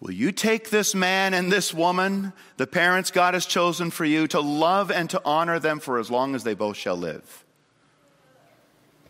Will 0.00 0.12
you 0.12 0.30
take 0.30 0.70
this 0.70 0.94
man 0.94 1.32
and 1.32 1.50
this 1.50 1.72
woman, 1.72 2.32
the 2.58 2.66
parents 2.66 3.10
God 3.10 3.34
has 3.34 3.46
chosen 3.46 3.90
for 3.90 4.04
you, 4.04 4.26
to 4.28 4.40
love 4.40 4.90
and 4.90 5.08
to 5.10 5.22
honor 5.24 5.58
them 5.58 5.80
for 5.80 5.98
as 5.98 6.10
long 6.10 6.34
as 6.34 6.44
they 6.44 6.54
both 6.54 6.76
shall 6.76 6.96
live? 6.96 7.44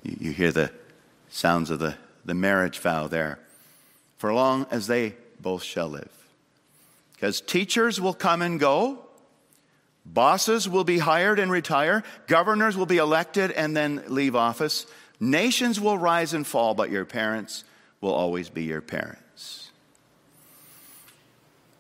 You, 0.03 0.31
hear 0.31 0.53
the 0.53 0.71
sounds 1.29 1.71
of 1.71 1.81
the, 1.81 1.97
the 2.25 2.35
marriage 2.35 2.79
vow 2.79 3.09
there. 3.09 3.41
For 4.19 4.33
long 4.33 4.67
as 4.71 4.87
they 4.87 5.17
both 5.41 5.65
shall 5.65 5.89
live. 5.89 6.11
Because 7.15 7.41
teachers 7.41 8.01
will 8.01 8.15
come 8.15 8.41
and 8.41 8.61
go, 8.61 9.05
bosses 10.05 10.69
will 10.69 10.85
be 10.85 10.99
hired 10.99 11.41
and 11.41 11.51
retire, 11.51 12.05
governors 12.29 12.77
will 12.77 12.87
be 12.87 12.99
elected 12.99 13.51
and 13.51 13.77
then 13.77 14.05
leave 14.07 14.37
office, 14.37 14.87
nations 15.19 15.81
will 15.81 15.99
rise 15.99 16.33
and 16.33 16.47
fall, 16.47 16.75
but 16.75 16.91
your 16.91 17.05
parents 17.05 17.65
will 18.01 18.15
always 18.15 18.49
be 18.49 18.65
your 18.65 18.81
parents. 18.81 19.26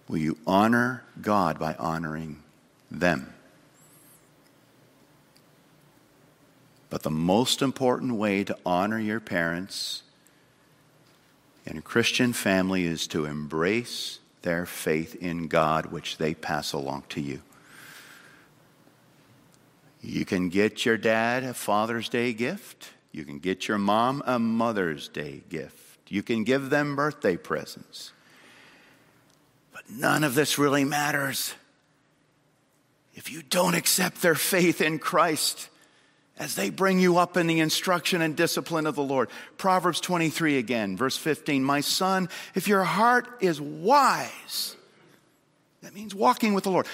Will 0.08 0.18
you 0.18 0.38
honor 0.46 1.04
God 1.20 1.58
by 1.58 1.74
honoring 1.74 2.42
them? 2.90 3.32
But 6.88 7.02
the 7.02 7.10
most 7.10 7.62
important 7.62 8.14
way 8.14 8.44
to 8.44 8.56
honor 8.64 8.98
your 8.98 9.20
parents 9.20 10.02
in 11.64 11.76
a 11.76 11.82
Christian 11.82 12.32
family 12.32 12.84
is 12.84 13.06
to 13.08 13.24
embrace 13.24 14.20
their 14.42 14.64
faith 14.64 15.16
in 15.16 15.48
God, 15.48 15.86
which 15.86 16.18
they 16.18 16.32
pass 16.34 16.72
along 16.72 17.02
to 17.10 17.20
you. 17.20 17.42
You 20.00 20.24
can 20.24 20.48
get 20.48 20.84
your 20.86 20.96
dad 20.96 21.42
a 21.42 21.52
Father's 21.52 22.08
Day 22.08 22.32
gift. 22.32 22.90
You 23.10 23.24
can 23.24 23.40
get 23.40 23.66
your 23.66 23.78
mom 23.78 24.22
a 24.24 24.38
Mother's 24.38 25.08
Day 25.08 25.42
gift. 25.48 25.98
You 26.08 26.22
can 26.22 26.44
give 26.44 26.70
them 26.70 26.94
birthday 26.94 27.36
presents. 27.36 28.12
None 29.88 30.24
of 30.24 30.34
this 30.34 30.58
really 30.58 30.84
matters 30.84 31.54
if 33.14 33.30
you 33.30 33.42
don't 33.42 33.74
accept 33.74 34.20
their 34.22 34.34
faith 34.34 34.80
in 34.80 34.98
Christ 34.98 35.68
as 36.38 36.54
they 36.54 36.68
bring 36.68 37.00
you 37.00 37.16
up 37.16 37.36
in 37.36 37.46
the 37.46 37.60
instruction 37.60 38.20
and 38.20 38.36
discipline 38.36 38.86
of 38.86 38.94
the 38.94 39.02
Lord. 39.02 39.30
Proverbs 39.56 40.00
23 40.00 40.58
again, 40.58 40.96
verse 40.96 41.16
15. 41.16 41.64
My 41.64 41.80
son, 41.80 42.28
if 42.54 42.68
your 42.68 42.84
heart 42.84 43.26
is 43.40 43.60
wise, 43.60 44.76
that 45.82 45.94
means 45.94 46.14
walking 46.14 46.52
with 46.52 46.64
the 46.64 46.70
Lord, 46.70 46.86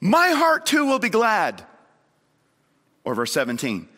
my 0.00 0.30
heart 0.30 0.66
too 0.66 0.86
will 0.86 0.98
be 0.98 1.08
glad. 1.08 1.64
Or 3.04 3.14
verse 3.14 3.32
17. 3.32 3.88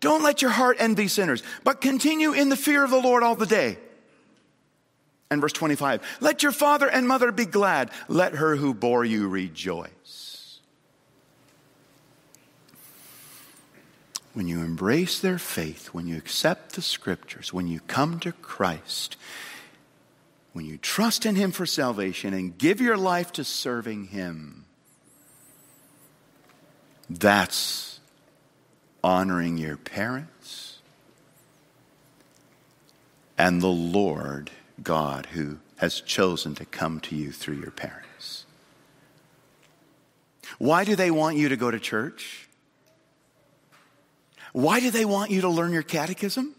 Don't 0.00 0.24
let 0.24 0.42
your 0.42 0.50
heart 0.50 0.76
envy 0.80 1.06
sinners, 1.06 1.42
but 1.62 1.80
continue 1.80 2.32
in 2.32 2.48
the 2.48 2.56
fear 2.56 2.82
of 2.82 2.90
the 2.90 3.00
Lord 3.00 3.22
all 3.22 3.36
the 3.36 3.46
day. 3.46 3.78
And 5.32 5.40
verse 5.40 5.52
25. 5.52 6.18
Let 6.20 6.42
your 6.42 6.52
father 6.52 6.88
and 6.88 7.08
mother 7.08 7.32
be 7.32 7.46
glad. 7.46 7.90
Let 8.06 8.34
her 8.34 8.56
who 8.56 8.74
bore 8.74 9.04
you 9.04 9.28
rejoice. 9.28 10.22
when 14.34 14.48
you 14.48 14.60
embrace 14.60 15.20
their 15.20 15.38
faith, 15.38 15.88
when 15.88 16.06
you 16.06 16.16
accept 16.16 16.72
the 16.72 16.82
scriptures, 16.82 17.52
when 17.52 17.66
you 17.66 17.80
come 17.80 18.18
to 18.20 18.32
Christ, 18.32 19.16
when 20.52 20.64
you 20.64 20.78
trust 20.78 21.26
in 21.26 21.36
Him 21.36 21.52
for 21.52 21.66
salvation 21.66 22.32
and 22.32 22.56
give 22.56 22.80
your 22.80 22.96
life 22.96 23.32
to 23.32 23.44
serving 23.44 24.06
Him, 24.06 24.64
that's 27.10 28.00
honoring 29.04 29.58
your 29.58 29.76
parents 29.76 30.78
and 33.36 33.60
the 33.60 33.66
Lord 33.66 34.50
God 34.80 35.26
who 35.26 35.58
has 35.76 36.00
chosen 36.00 36.54
to 36.54 36.64
come 36.64 37.00
to 37.00 37.16
you 37.16 37.32
through 37.32 37.56
your 37.56 37.70
parents. 37.70 38.46
Why 40.58 40.84
do 40.84 40.94
they 40.94 41.10
want 41.10 41.36
you 41.36 41.48
to 41.48 41.56
go 41.56 41.70
to 41.70 41.80
church? 41.80 42.48
Why 44.52 44.80
do 44.80 44.90
they 44.90 45.04
want 45.04 45.30
you 45.30 45.40
to 45.40 45.48
learn 45.48 45.72
your 45.72 45.82
catechism? 45.82 46.54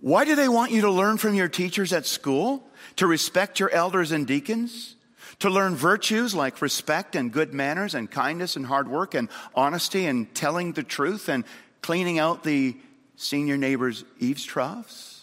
Why 0.00 0.24
do 0.24 0.34
they 0.34 0.48
want 0.48 0.70
you 0.70 0.82
to 0.82 0.90
learn 0.90 1.16
from 1.16 1.34
your 1.34 1.48
teachers 1.48 1.92
at 1.92 2.06
school? 2.06 2.62
To 2.96 3.06
respect 3.06 3.58
your 3.58 3.70
elders 3.70 4.12
and 4.12 4.26
deacons? 4.26 4.96
To 5.40 5.50
learn 5.50 5.74
virtues 5.74 6.34
like 6.34 6.62
respect 6.62 7.16
and 7.16 7.32
good 7.32 7.52
manners 7.52 7.94
and 7.94 8.10
kindness 8.10 8.56
and 8.56 8.66
hard 8.66 8.86
work 8.86 9.14
and 9.14 9.28
honesty 9.54 10.06
and 10.06 10.32
telling 10.34 10.72
the 10.72 10.82
truth 10.82 11.28
and 11.28 11.44
cleaning 11.82 12.18
out 12.18 12.44
the 12.44 12.76
senior 13.16 13.56
neighbor's 13.56 14.04
eaves 14.20 14.44
troughs? 14.44 15.13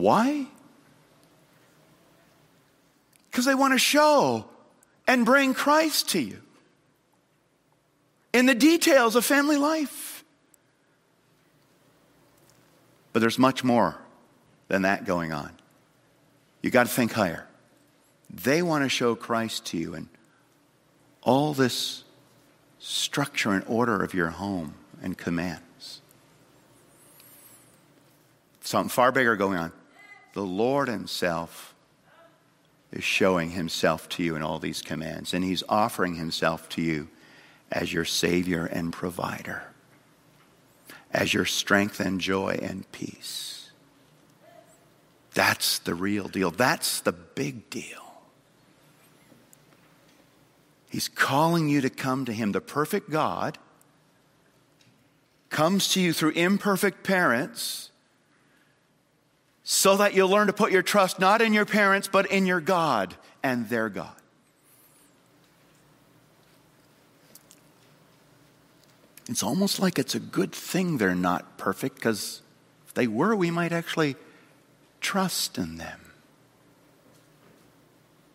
Why? 0.00 0.46
Because 3.30 3.44
they 3.44 3.54
want 3.54 3.74
to 3.74 3.78
show 3.78 4.46
and 5.06 5.24
bring 5.24 5.54
Christ 5.54 6.10
to 6.10 6.20
you 6.20 6.40
in 8.32 8.46
the 8.46 8.54
details 8.54 9.16
of 9.16 9.24
family 9.24 9.56
life. 9.56 10.24
But 13.12 13.20
there's 13.20 13.38
much 13.38 13.62
more 13.64 13.96
than 14.68 14.82
that 14.82 15.04
going 15.04 15.32
on. 15.32 15.50
You 16.62 16.70
got 16.70 16.86
to 16.86 16.92
think 16.92 17.12
higher. 17.12 17.46
They 18.28 18.62
want 18.62 18.84
to 18.84 18.88
show 18.88 19.14
Christ 19.14 19.66
to 19.66 19.76
you 19.76 19.94
and 19.94 20.08
all 21.22 21.52
this 21.52 22.04
structure 22.78 23.50
and 23.50 23.64
order 23.66 24.02
of 24.02 24.14
your 24.14 24.28
home 24.28 24.74
and 25.02 25.18
commands. 25.18 26.00
Something 28.60 28.90
far 28.90 29.10
bigger 29.10 29.36
going 29.36 29.58
on. 29.58 29.72
The 30.32 30.42
Lord 30.42 30.88
Himself 30.88 31.74
is 32.92 33.04
showing 33.04 33.50
Himself 33.50 34.08
to 34.10 34.22
you 34.22 34.36
in 34.36 34.42
all 34.42 34.58
these 34.58 34.82
commands, 34.82 35.34
and 35.34 35.44
He's 35.44 35.62
offering 35.68 36.16
Himself 36.16 36.68
to 36.70 36.82
you 36.82 37.08
as 37.70 37.92
your 37.92 38.04
Savior 38.04 38.66
and 38.66 38.92
provider, 38.92 39.62
as 41.12 41.32
your 41.32 41.44
strength 41.44 42.00
and 42.00 42.20
joy 42.20 42.58
and 42.62 42.90
peace. 42.92 43.70
That's 45.34 45.78
the 45.78 45.94
real 45.94 46.28
deal. 46.28 46.50
That's 46.50 47.00
the 47.00 47.12
big 47.12 47.70
deal. 47.70 48.10
He's 50.88 51.08
calling 51.08 51.68
you 51.68 51.80
to 51.80 51.90
come 51.90 52.24
to 52.24 52.32
Him. 52.32 52.50
The 52.50 52.60
perfect 52.60 53.10
God 53.10 53.58
comes 55.48 55.92
to 55.92 56.00
you 56.00 56.12
through 56.12 56.30
imperfect 56.30 57.04
parents 57.04 57.89
so 59.64 59.96
that 59.96 60.14
you'll 60.14 60.28
learn 60.28 60.46
to 60.46 60.52
put 60.52 60.72
your 60.72 60.82
trust 60.82 61.18
not 61.18 61.42
in 61.42 61.52
your 61.52 61.66
parents, 61.66 62.08
but 62.08 62.26
in 62.26 62.46
your 62.46 62.60
God 62.60 63.14
and 63.42 63.68
their 63.68 63.88
God. 63.88 64.14
It's 69.28 69.44
almost 69.44 69.78
like 69.78 69.98
it's 69.98 70.16
a 70.16 70.20
good 70.20 70.52
thing 70.52 70.98
they're 70.98 71.14
not 71.14 71.56
perfect 71.56 71.94
because 71.94 72.42
if 72.88 72.94
they 72.94 73.06
were, 73.06 73.36
we 73.36 73.52
might 73.52 73.70
actually 73.70 74.16
trust 75.00 75.56
in 75.56 75.76
them. 75.76 76.00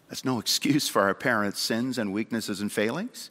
That's 0.07 0.23
no 0.23 0.39
excuse 0.39 0.87
for 0.87 1.01
our 1.01 1.13
parents' 1.13 1.59
sins 1.59 1.97
and 1.97 2.13
weaknesses 2.13 2.61
and 2.61 2.71
failings. 2.71 3.29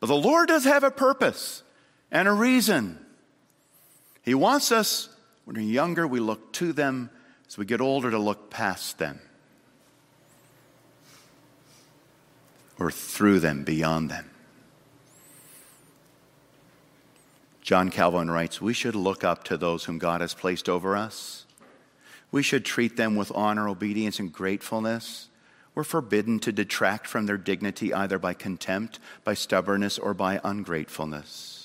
But 0.00 0.08
the 0.08 0.16
Lord 0.16 0.48
does 0.48 0.64
have 0.64 0.82
a 0.82 0.90
purpose 0.90 1.62
and 2.10 2.26
a 2.26 2.32
reason. 2.32 2.98
He 4.22 4.34
wants 4.34 4.72
us, 4.72 5.08
when 5.44 5.56
we're 5.56 5.62
younger, 5.62 6.06
we 6.06 6.18
look 6.18 6.52
to 6.54 6.72
them. 6.72 7.10
As 7.48 7.56
we 7.56 7.64
get 7.64 7.80
older, 7.80 8.10
to 8.10 8.18
look 8.18 8.50
past 8.50 8.98
them 8.98 9.20
or 12.78 12.90
through 12.90 13.40
them, 13.40 13.64
beyond 13.64 14.10
them. 14.10 14.30
John 17.60 17.90
Calvin 17.90 18.30
writes, 18.30 18.60
We 18.60 18.72
should 18.72 18.94
look 18.94 19.24
up 19.24 19.44
to 19.44 19.56
those 19.56 19.84
whom 19.84 19.98
God 19.98 20.20
has 20.20 20.32
placed 20.32 20.68
over 20.68 20.96
us. 20.96 21.44
We 22.30 22.42
should 22.42 22.64
treat 22.64 22.96
them 22.96 23.16
with 23.16 23.32
honor, 23.34 23.68
obedience, 23.68 24.18
and 24.18 24.32
gratefulness. 24.32 25.28
We're 25.74 25.84
forbidden 25.84 26.38
to 26.40 26.52
detract 26.52 27.06
from 27.06 27.26
their 27.26 27.36
dignity 27.36 27.92
either 27.92 28.18
by 28.18 28.34
contempt, 28.34 28.98
by 29.24 29.34
stubbornness, 29.34 29.98
or 29.98 30.14
by 30.14 30.40
ungratefulness. 30.44 31.57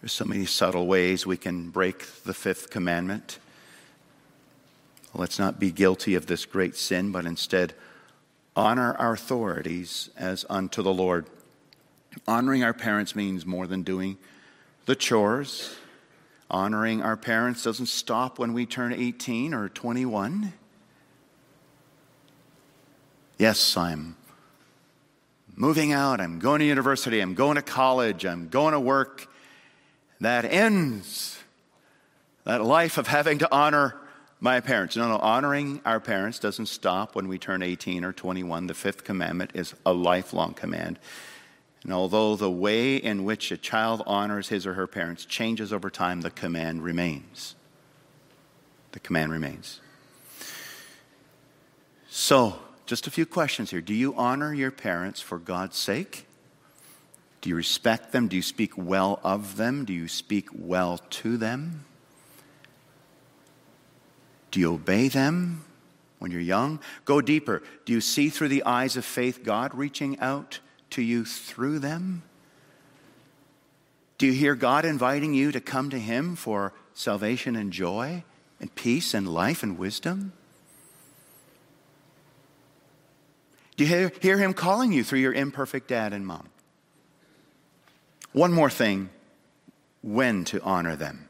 There's 0.00 0.12
so 0.12 0.24
many 0.24 0.46
subtle 0.46 0.86
ways 0.86 1.26
we 1.26 1.36
can 1.36 1.70
break 1.70 2.06
the 2.24 2.34
fifth 2.34 2.70
commandment. 2.70 3.38
Let's 5.14 5.38
not 5.38 5.58
be 5.58 5.70
guilty 5.70 6.14
of 6.14 6.26
this 6.26 6.44
great 6.44 6.76
sin, 6.76 7.10
but 7.10 7.24
instead 7.24 7.74
honor 8.54 8.94
our 8.98 9.14
authorities 9.14 10.10
as 10.16 10.44
unto 10.50 10.82
the 10.82 10.92
Lord. 10.92 11.26
Honoring 12.26 12.62
our 12.62 12.74
parents 12.74 13.16
means 13.16 13.46
more 13.46 13.66
than 13.66 13.82
doing 13.82 14.18
the 14.86 14.94
chores. 14.94 15.74
Honoring 16.50 17.02
our 17.02 17.16
parents 17.16 17.62
doesn't 17.62 17.86
stop 17.86 18.38
when 18.38 18.52
we 18.52 18.66
turn 18.66 18.92
18 18.92 19.52
or 19.52 19.68
21. 19.68 20.52
Yes, 23.38 23.76
I'm 23.76 24.16
moving 25.54 25.92
out, 25.92 26.20
I'm 26.20 26.38
going 26.38 26.60
to 26.60 26.66
university, 26.66 27.20
I'm 27.20 27.34
going 27.34 27.56
to 27.56 27.62
college, 27.62 28.24
I'm 28.24 28.48
going 28.48 28.72
to 28.72 28.80
work. 28.80 29.28
That 30.20 30.44
ends 30.44 31.38
that 32.44 32.64
life 32.64 32.96
of 32.96 33.08
having 33.08 33.38
to 33.38 33.52
honor 33.52 33.96
my 34.40 34.60
parents. 34.60 34.96
No, 34.96 35.08
no, 35.08 35.18
honoring 35.18 35.80
our 35.84 35.98
parents 35.98 36.38
doesn't 36.38 36.66
stop 36.66 37.16
when 37.16 37.26
we 37.26 37.38
turn 37.38 37.62
18 37.62 38.04
or 38.04 38.12
21. 38.12 38.68
The 38.68 38.74
fifth 38.74 39.02
commandment 39.02 39.50
is 39.54 39.74
a 39.84 39.92
lifelong 39.92 40.54
command. 40.54 40.98
And 41.82 41.92
although 41.92 42.36
the 42.36 42.50
way 42.50 42.96
in 42.96 43.24
which 43.24 43.50
a 43.50 43.56
child 43.56 44.02
honors 44.06 44.48
his 44.48 44.66
or 44.66 44.74
her 44.74 44.86
parents 44.86 45.24
changes 45.24 45.72
over 45.72 45.90
time, 45.90 46.20
the 46.20 46.30
command 46.30 46.84
remains. 46.84 47.56
The 48.92 49.00
command 49.00 49.32
remains. 49.32 49.80
So, 52.08 52.60
just 52.86 53.08
a 53.08 53.10
few 53.10 53.26
questions 53.26 53.72
here. 53.72 53.80
Do 53.80 53.92
you 53.92 54.14
honor 54.14 54.54
your 54.54 54.70
parents 54.70 55.20
for 55.20 55.38
God's 55.38 55.76
sake? 55.76 56.26
Do 57.40 57.50
you 57.50 57.56
respect 57.56 58.12
them? 58.12 58.28
Do 58.28 58.36
you 58.36 58.42
speak 58.42 58.76
well 58.76 59.20
of 59.22 59.56
them? 59.56 59.84
Do 59.84 59.92
you 59.92 60.08
speak 60.08 60.48
well 60.52 60.98
to 61.10 61.36
them? 61.36 61.84
Do 64.50 64.60
you 64.60 64.72
obey 64.72 65.08
them 65.08 65.64
when 66.18 66.30
you're 66.30 66.40
young? 66.40 66.80
Go 67.04 67.20
deeper. 67.20 67.62
Do 67.84 67.92
you 67.92 68.00
see 68.00 68.30
through 68.30 68.48
the 68.48 68.64
eyes 68.64 68.96
of 68.96 69.04
faith 69.04 69.44
God 69.44 69.74
reaching 69.74 70.18
out 70.18 70.60
to 70.90 71.02
you 71.02 71.24
through 71.24 71.78
them? 71.80 72.22
Do 74.18 74.26
you 74.26 74.32
hear 74.32 74.54
God 74.54 74.84
inviting 74.84 75.34
you 75.34 75.52
to 75.52 75.60
come 75.60 75.90
to 75.90 75.98
Him 75.98 76.36
for 76.36 76.72
salvation 76.94 77.54
and 77.54 77.72
joy 77.72 78.24
and 78.60 78.74
peace 78.74 79.12
and 79.12 79.28
life 79.28 79.62
and 79.62 79.78
wisdom? 79.78 80.32
Do 83.76 83.84
you 83.84 84.10
hear, 84.20 84.38
Him 84.38 84.54
calling 84.54 84.92
you 84.92 85.04
through 85.04 85.18
your 85.18 85.34
imperfect 85.34 85.88
dad 85.88 86.14
and 86.14 86.26
mom? 86.26 86.48
One 88.36 88.52
more 88.52 88.68
thing 88.68 89.08
when 90.02 90.44
to 90.44 90.60
honor 90.60 90.94
them. 90.94 91.26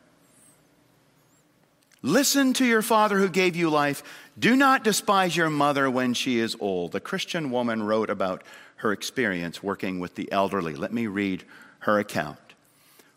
Listen 2.02 2.52
to 2.54 2.64
your 2.64 2.82
father 2.82 3.16
who 3.16 3.28
gave 3.28 3.54
you 3.54 3.70
life. 3.70 4.02
Do 4.36 4.56
not 4.56 4.82
despise 4.82 5.36
your 5.36 5.48
mother 5.48 5.88
when 5.88 6.14
she 6.14 6.40
is 6.40 6.56
old. 6.58 6.96
A 6.96 7.00
Christian 7.00 7.52
woman 7.52 7.84
wrote 7.84 8.10
about 8.10 8.42
her 8.78 8.90
experience 8.90 9.62
working 9.62 10.00
with 10.00 10.16
the 10.16 10.32
elderly. 10.32 10.74
Let 10.74 10.92
me 10.92 11.06
read 11.06 11.44
her 11.78 12.00
account. 12.00 12.40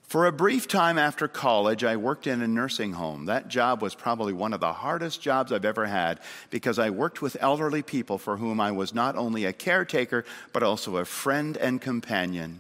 For 0.04 0.28
a 0.28 0.32
brief 0.32 0.68
time 0.68 1.00
after 1.00 1.28
college, 1.28 1.84
I 1.84 1.96
worked 1.96 2.28
in 2.28 2.44
a 2.44 2.48
nursing 2.48 2.94
home. 2.94 3.26
That 3.26 3.48
job 3.48 3.82
was 3.82 3.96
probably 3.96 4.34
one 4.34 4.54
of 4.54 4.60
the 4.60 4.72
hardest 4.72 5.20
jobs 5.20 5.52
I've 5.52 5.66
ever 5.66 5.88
had 5.88 6.20
because 6.52 6.78
I 6.78 6.92
worked 6.92 7.24
with 7.24 7.38
elderly 7.40 7.82
people 7.82 8.20
for 8.20 8.38
whom 8.38 8.62
I 8.62 8.72
was 8.72 8.94
not 8.94 9.16
only 9.16 9.46
a 9.46 9.54
caretaker, 9.54 10.26
but 10.54 10.62
also 10.62 10.98
a 10.98 11.06
friend 11.06 11.58
and 11.58 11.82
companion. 11.82 12.60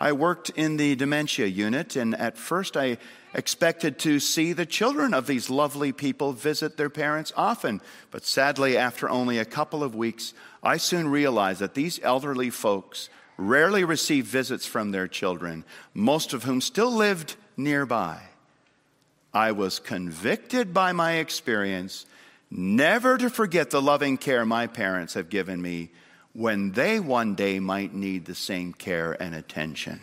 I 0.00 0.12
worked 0.12 0.50
in 0.50 0.76
the 0.76 0.94
dementia 0.96 1.46
unit, 1.46 1.96
and 1.96 2.14
at 2.14 2.36
first 2.36 2.76
I 2.76 2.98
expected 3.32 3.98
to 4.00 4.20
see 4.20 4.52
the 4.52 4.66
children 4.66 5.14
of 5.14 5.26
these 5.26 5.50
lovely 5.50 5.92
people 5.92 6.32
visit 6.32 6.76
their 6.76 6.90
parents 6.90 7.32
often. 7.36 7.80
But 8.10 8.24
sadly, 8.24 8.76
after 8.76 9.08
only 9.08 9.38
a 9.38 9.44
couple 9.44 9.82
of 9.82 9.94
weeks, 9.94 10.34
I 10.62 10.76
soon 10.76 11.08
realized 11.08 11.60
that 11.60 11.74
these 11.74 12.00
elderly 12.02 12.50
folks 12.50 13.08
rarely 13.36 13.84
received 13.84 14.28
visits 14.28 14.66
from 14.66 14.90
their 14.90 15.08
children, 15.08 15.64
most 15.92 16.32
of 16.32 16.44
whom 16.44 16.60
still 16.60 16.90
lived 16.90 17.36
nearby. 17.56 18.20
I 19.32 19.52
was 19.52 19.80
convicted 19.80 20.72
by 20.72 20.92
my 20.92 21.14
experience 21.14 22.06
never 22.50 23.18
to 23.18 23.28
forget 23.28 23.70
the 23.70 23.82
loving 23.82 24.16
care 24.16 24.46
my 24.46 24.68
parents 24.68 25.14
have 25.14 25.28
given 25.28 25.60
me 25.60 25.90
when 26.34 26.72
they 26.72 26.98
one 26.98 27.34
day 27.34 27.60
might 27.60 27.94
need 27.94 28.24
the 28.24 28.34
same 28.34 28.72
care 28.72 29.12
and 29.22 29.34
attention. 29.34 30.00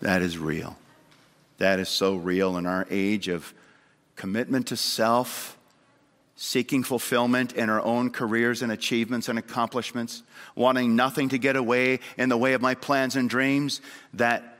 That 0.00 0.22
is 0.22 0.38
real. 0.38 0.76
That 1.58 1.78
is 1.78 1.88
so 1.88 2.16
real 2.16 2.56
in 2.56 2.66
our 2.66 2.86
age 2.90 3.28
of 3.28 3.54
commitment 4.16 4.68
to 4.68 4.76
self, 4.76 5.56
seeking 6.34 6.82
fulfillment 6.82 7.52
in 7.52 7.68
our 7.70 7.80
own 7.82 8.10
careers 8.10 8.62
and 8.62 8.72
achievements 8.72 9.28
and 9.28 9.38
accomplishments, 9.38 10.22
wanting 10.56 10.96
nothing 10.96 11.28
to 11.28 11.38
get 11.38 11.54
away 11.54 12.00
in 12.16 12.30
the 12.30 12.36
way 12.36 12.54
of 12.54 12.62
my 12.62 12.74
plans 12.74 13.14
and 13.14 13.28
dreams, 13.28 13.80
that 14.14 14.58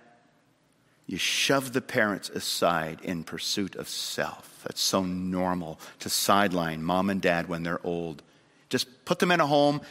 you 1.06 1.16
shove 1.16 1.72
the 1.72 1.80
parents 1.80 2.28
aside 2.28 3.00
in 3.02 3.24
pursuit 3.24 3.74
of 3.74 3.88
self. 3.88 4.62
That's 4.62 4.80
so 4.80 5.02
normal 5.02 5.80
to 6.00 6.08
sideline 6.08 6.84
mom 6.84 7.10
and 7.10 7.20
dad 7.20 7.48
when 7.48 7.62
they're 7.62 7.84
old 7.84 8.22
just 8.72 9.04
put 9.04 9.18
them 9.18 9.30
in 9.30 9.38
a 9.38 9.46
home, 9.46 9.82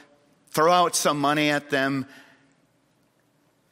throw 0.49 0.71
out 0.71 0.95
some 0.95 1.19
money 1.19 1.51
at 1.51 1.69
them, 1.69 2.07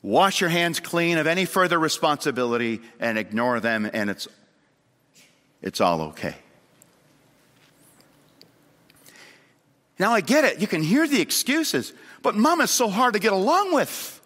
wash 0.03 0.39
your 0.39 0.51
hands 0.51 0.79
clean 0.79 1.17
of 1.17 1.25
any 1.25 1.45
further 1.45 1.79
responsibility, 1.79 2.79
and 2.99 3.17
ignore 3.17 3.59
them, 3.59 3.89
and 3.91 4.11
it's, 4.11 4.27
it's 5.63 5.81
all 5.81 6.01
okay. 6.03 6.35
Now, 9.97 10.13
I 10.13 10.21
get 10.21 10.45
it. 10.45 10.61
You 10.61 10.67
can 10.67 10.83
hear 10.83 11.07
the 11.07 11.19
excuses, 11.19 11.91
but 12.21 12.35
mom 12.35 12.61
is 12.61 12.69
so 12.69 12.87
hard 12.87 13.15
to 13.15 13.19
get 13.19 13.33
along 13.33 13.73
with. 13.73 14.21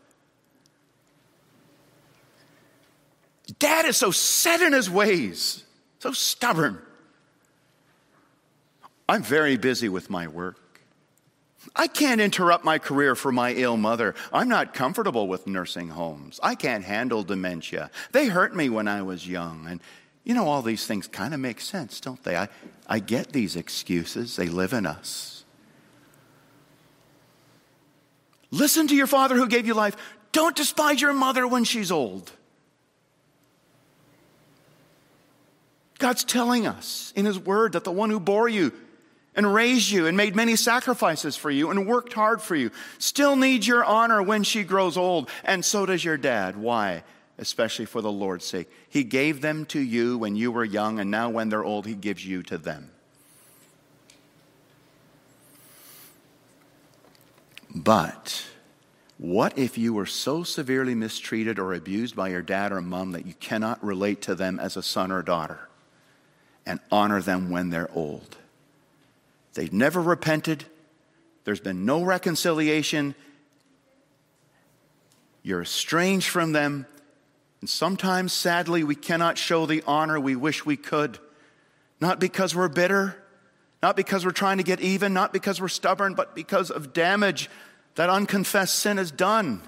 Dad 3.57 3.85
is 3.85 3.95
so 3.95 4.11
set 4.11 4.59
in 4.59 4.73
his 4.73 4.89
ways, 4.89 5.63
so 5.99 6.11
stubborn. 6.11 6.77
I'm 9.07 9.23
very 9.23 9.55
busy 9.55 9.87
with 9.87 10.09
my 10.09 10.27
work. 10.27 10.62
I 11.75 11.88
can't 11.88 12.21
interrupt 12.21 12.63
my 12.63 12.77
career 12.77 13.15
for 13.15 13.31
my 13.31 13.53
ill 13.53 13.77
mother. 13.77 14.13
I'm 14.31 14.47
not 14.47 14.73
comfortable 14.73 15.27
with 15.27 15.47
nursing 15.47 15.89
homes. 15.89 16.39
I 16.43 16.55
can't 16.55 16.83
handle 16.83 17.23
dementia. 17.23 17.89
They 18.12 18.27
hurt 18.27 18.55
me 18.55 18.69
when 18.69 18.88
I 18.88 19.01
was 19.01 19.27
young. 19.27 19.65
And 19.67 19.81
you 20.23 20.33
know, 20.33 20.47
all 20.47 20.62
these 20.62 20.86
things 20.86 21.07
kind 21.07 21.33
of 21.33 21.39
make 21.39 21.59
sense, 21.59 21.99
don't 21.99 22.23
they? 22.23 22.38
I, 22.38 22.47
I 22.88 22.99
get 22.99 23.33
these 23.33 23.55
excuses, 23.55 24.36
they 24.36 24.47
live 24.47 24.73
in 24.73 24.86
us. 24.86 25.43
Listen 28.51 28.88
to 28.88 28.95
your 28.95 29.07
father 29.07 29.36
who 29.36 29.47
gave 29.47 29.65
you 29.65 29.73
life. 29.73 29.97
Don't 30.31 30.55
despise 30.55 31.01
your 31.01 31.13
mother 31.13 31.47
when 31.47 31.63
she's 31.63 31.91
old. 31.91 32.31
God's 35.97 36.23
telling 36.23 36.67
us 36.67 37.12
in 37.15 37.25
His 37.25 37.39
Word 37.39 37.73
that 37.73 37.83
the 37.83 37.91
one 37.91 38.09
who 38.09 38.19
bore 38.19 38.47
you 38.47 38.71
and 39.35 39.53
raised 39.53 39.89
you 39.89 40.07
and 40.07 40.15
made 40.15 40.35
many 40.35 40.55
sacrifices 40.55 41.35
for 41.35 41.49
you 41.49 41.71
and 41.71 41.87
worked 41.87 42.13
hard 42.13 42.41
for 42.41 42.55
you 42.55 42.71
still 42.97 43.35
needs 43.35 43.67
your 43.67 43.83
honor 43.83 44.21
when 44.21 44.43
she 44.43 44.63
grows 44.63 44.97
old, 44.97 45.29
and 45.43 45.63
so 45.63 45.85
does 45.85 46.03
your 46.03 46.17
dad. 46.17 46.55
Why? 46.55 47.03
Especially 47.37 47.85
for 47.85 48.01
the 48.01 48.11
Lord's 48.11 48.45
sake. 48.45 48.69
He 48.89 49.03
gave 49.03 49.41
them 49.41 49.65
to 49.67 49.79
you 49.79 50.17
when 50.17 50.35
you 50.35 50.51
were 50.51 50.63
young, 50.65 50.99
and 50.99 51.09
now 51.09 51.29
when 51.29 51.49
they're 51.49 51.63
old, 51.63 51.87
He 51.87 51.95
gives 51.95 52.25
you 52.25 52.43
to 52.43 52.57
them. 52.57 52.91
But 57.75 58.45
what 59.17 59.57
if 59.57 59.77
you 59.77 59.93
were 59.93 60.05
so 60.05 60.43
severely 60.43 60.93
mistreated 60.93 61.57
or 61.57 61.73
abused 61.73 62.15
by 62.15 62.29
your 62.29 62.41
dad 62.41 62.71
or 62.71 62.81
mom 62.81 63.13
that 63.13 63.25
you 63.25 63.33
cannot 63.39 63.83
relate 63.83 64.21
to 64.23 64.35
them 64.35 64.59
as 64.59 64.77
a 64.77 64.83
son 64.83 65.11
or 65.11 65.23
daughter 65.23 65.69
and 66.65 66.79
honor 66.91 67.21
them 67.21 67.49
when 67.49 67.71
they're 67.71 67.89
old? 67.93 68.37
They've 69.53 69.73
never 69.73 70.01
repented. 70.01 70.65
There's 71.43 71.59
been 71.59 71.85
no 71.85 72.03
reconciliation. 72.03 73.15
You're 75.43 75.61
estranged 75.61 76.27
from 76.27 76.53
them. 76.53 76.87
And 77.61 77.69
sometimes, 77.69 78.33
sadly, 78.33 78.83
we 78.83 78.95
cannot 78.95 79.37
show 79.37 79.65
the 79.65 79.83
honor 79.85 80.19
we 80.19 80.35
wish 80.35 80.65
we 80.65 80.77
could. 80.77 81.19
Not 82.01 82.19
because 82.19 82.55
we're 82.55 82.67
bitter, 82.67 83.15
not 83.81 83.95
because 83.95 84.25
we're 84.25 84.31
trying 84.31 84.57
to 84.57 84.63
get 84.63 84.81
even, 84.81 85.13
not 85.13 85.31
because 85.31 85.61
we're 85.61 85.67
stubborn, 85.69 86.13
but 86.13 86.35
because 86.35 86.71
of 86.71 86.93
damage 86.93 87.49
that 87.95 88.09
unconfessed 88.09 88.75
sin 88.75 88.97
has 88.97 89.11
done. 89.11 89.61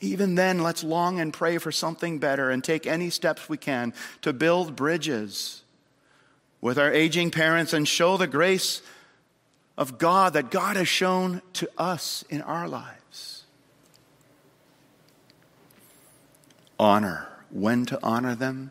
Even 0.00 0.34
then, 0.34 0.62
let's 0.62 0.84
long 0.84 1.20
and 1.20 1.32
pray 1.32 1.56
for 1.56 1.72
something 1.72 2.18
better 2.18 2.50
and 2.50 2.62
take 2.62 2.86
any 2.86 3.08
steps 3.08 3.48
we 3.48 3.56
can 3.56 3.94
to 4.20 4.32
build 4.32 4.76
bridges 4.76 5.63
with 6.64 6.78
our 6.78 6.90
aging 6.90 7.30
parents 7.30 7.74
and 7.74 7.86
show 7.86 8.16
the 8.16 8.26
grace 8.26 8.80
of 9.76 9.98
God 9.98 10.32
that 10.32 10.50
God 10.50 10.76
has 10.76 10.88
shown 10.88 11.42
to 11.52 11.68
us 11.76 12.24
in 12.30 12.40
our 12.40 12.66
lives. 12.66 13.44
Honor. 16.80 17.28
When 17.50 17.84
to 17.86 17.98
honor 18.02 18.34
them? 18.34 18.70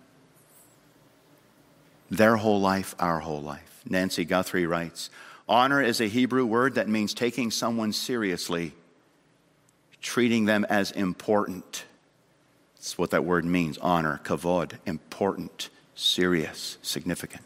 Their 2.10 2.38
whole 2.38 2.60
life, 2.60 2.96
our 2.98 3.20
whole 3.20 3.44
life. 3.44 3.82
Nancy 3.88 4.26
Guthrie 4.26 4.66
writes 4.66 5.12
Honor 5.48 5.80
is 5.80 6.02
a 6.02 6.08
Hebrew 6.08 6.48
word 6.48 6.74
that 6.74 6.90
means 6.90 7.14
taking 7.14 7.52
someone 7.52 7.94
seriously, 7.94 8.74
treating 10.02 10.46
them 10.46 10.66
as 10.68 10.90
important. 10.90 11.84
That's 12.78 12.98
what 12.98 13.12
that 13.12 13.24
word 13.24 13.46
means 13.46 13.78
honor, 13.78 14.20
kavod, 14.24 14.80
important, 14.88 15.70
serious, 15.94 16.80
significant 16.82 17.44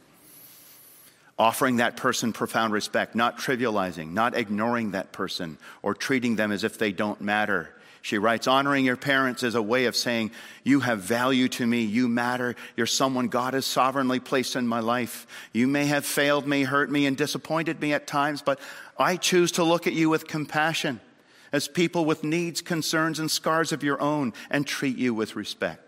offering 1.39 1.77
that 1.77 1.97
person 1.97 2.33
profound 2.33 2.73
respect, 2.73 3.15
not 3.15 3.37
trivializing, 3.37 4.11
not 4.11 4.35
ignoring 4.35 4.91
that 4.91 5.11
person 5.11 5.57
or 5.81 5.93
treating 5.93 6.35
them 6.35 6.51
as 6.51 6.63
if 6.63 6.77
they 6.77 6.91
don't 6.91 7.21
matter. 7.21 7.69
She 8.01 8.17
writes, 8.17 8.47
honoring 8.47 8.85
your 8.85 8.95
parents 8.95 9.43
is 9.43 9.55
a 9.55 9.61
way 9.61 9.85
of 9.85 9.95
saying, 9.95 10.31
You 10.63 10.79
have 10.79 10.99
value 10.99 11.49
to 11.49 11.67
me. 11.67 11.81
You 11.81 12.07
matter. 12.07 12.55
You're 12.77 12.85
someone 12.85 13.27
God 13.27 13.53
has 13.53 13.65
sovereignly 13.65 14.19
placed 14.19 14.55
in 14.55 14.65
my 14.65 14.79
life. 14.79 15.27
You 15.51 15.67
may 15.67 15.87
have 15.87 16.05
failed 16.05 16.47
me, 16.47 16.63
hurt 16.63 16.89
me, 16.89 17.05
and 17.05 17.17
disappointed 17.17 17.81
me 17.81 17.93
at 17.93 18.07
times, 18.07 18.41
but 18.41 18.59
I 18.97 19.17
choose 19.17 19.51
to 19.53 19.63
look 19.63 19.87
at 19.87 19.93
you 19.93 20.09
with 20.09 20.27
compassion 20.27 21.01
as 21.51 21.67
people 21.67 22.05
with 22.05 22.23
needs, 22.23 22.61
concerns, 22.61 23.19
and 23.19 23.29
scars 23.29 23.71
of 23.71 23.83
your 23.83 24.01
own 24.01 24.33
and 24.49 24.65
treat 24.65 24.97
you 24.97 25.13
with 25.13 25.35
respect. 25.35 25.86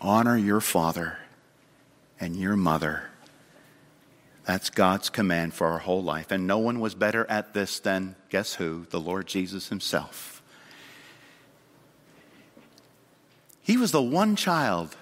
Honor 0.00 0.36
your 0.36 0.60
father 0.60 1.18
and 2.18 2.36
your 2.36 2.56
mother. 2.56 3.04
That's 4.46 4.70
God's 4.70 5.10
command 5.10 5.54
for 5.54 5.68
our 5.68 5.78
whole 5.78 6.02
life. 6.02 6.30
And 6.30 6.46
no 6.46 6.58
one 6.58 6.80
was 6.80 6.94
better 6.94 7.24
at 7.28 7.54
this 7.54 7.78
than, 7.78 8.16
guess 8.30 8.54
who? 8.54 8.86
The 8.90 9.00
Lord 9.00 9.26
Jesus 9.26 9.68
himself. 9.68 10.42
He 13.62 13.76
was 13.76 13.92
the 13.92 14.02
one 14.02 14.36
child 14.36 14.96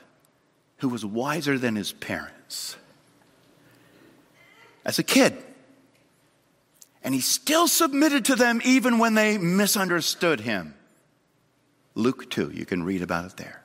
who 0.79 0.89
was 0.89 1.05
wiser 1.05 1.59
than 1.59 1.77
his 1.77 1.93
parents. 1.93 2.77
As 4.85 4.99
a 4.99 5.03
kid, 5.03 5.37
And 7.03 7.15
he 7.15 7.21
still 7.21 7.69
submitted 7.69 8.27
to 8.27 8.37
them 8.37 8.61
even 8.65 8.99
when 8.99 9.15
they 9.15 9.39
misunderstood 9.39 10.41
him. 10.41 10.75
Luke 11.95 12.29
2, 12.29 12.51
you 12.51 12.67
can 12.67 12.83
read 12.83 13.03
about 13.03 13.25
it 13.25 13.37
there. 13.37 13.63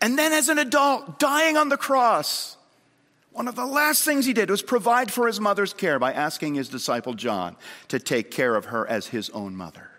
And 0.00 0.18
then, 0.18 0.32
as 0.32 0.48
an 0.48 0.58
adult, 0.58 1.18
dying 1.18 1.56
on 1.56 1.68
the 1.68 1.76
cross, 1.76 2.56
one 3.32 3.48
of 3.48 3.54
the 3.54 3.66
last 3.66 4.04
things 4.04 4.26
he 4.26 4.32
did 4.32 4.50
was 4.50 4.62
provide 4.62 5.12
for 5.12 5.26
his 5.26 5.40
mother's 5.40 5.72
care 5.72 5.98
by 5.98 6.12
asking 6.12 6.54
his 6.54 6.68
disciple 6.68 7.14
John 7.14 7.56
to 7.88 7.98
take 7.98 8.30
care 8.30 8.56
of 8.56 8.66
her 8.66 8.86
as 8.88 9.08
his 9.08 9.30
own 9.30 9.54
mother. 9.54 9.90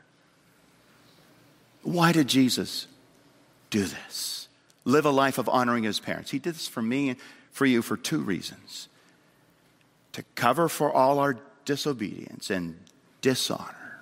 Why 1.84 2.12
did 2.12 2.28
Jesus 2.28 2.88
do 3.70 3.84
this? 3.86 4.48
Live 4.86 5.06
a 5.06 5.12
life 5.12 5.38
of 5.38 5.48
honoring 5.48 5.84
his 5.84 6.00
parents. 6.00 6.32
He 6.32 6.40
did 6.40 6.56
this 6.56 6.68
for 6.68 6.82
me 6.82 7.10
and 7.10 7.20
for 7.52 7.66
you 7.66 7.82
for 7.82 7.98
two 7.98 8.20
reasons 8.20 8.88
to 10.14 10.24
cover 10.36 10.68
for 10.68 10.92
all 10.92 11.20
our 11.20 11.38
disobedience 11.66 12.50
and 12.50 12.78
dishonor. 13.22 14.02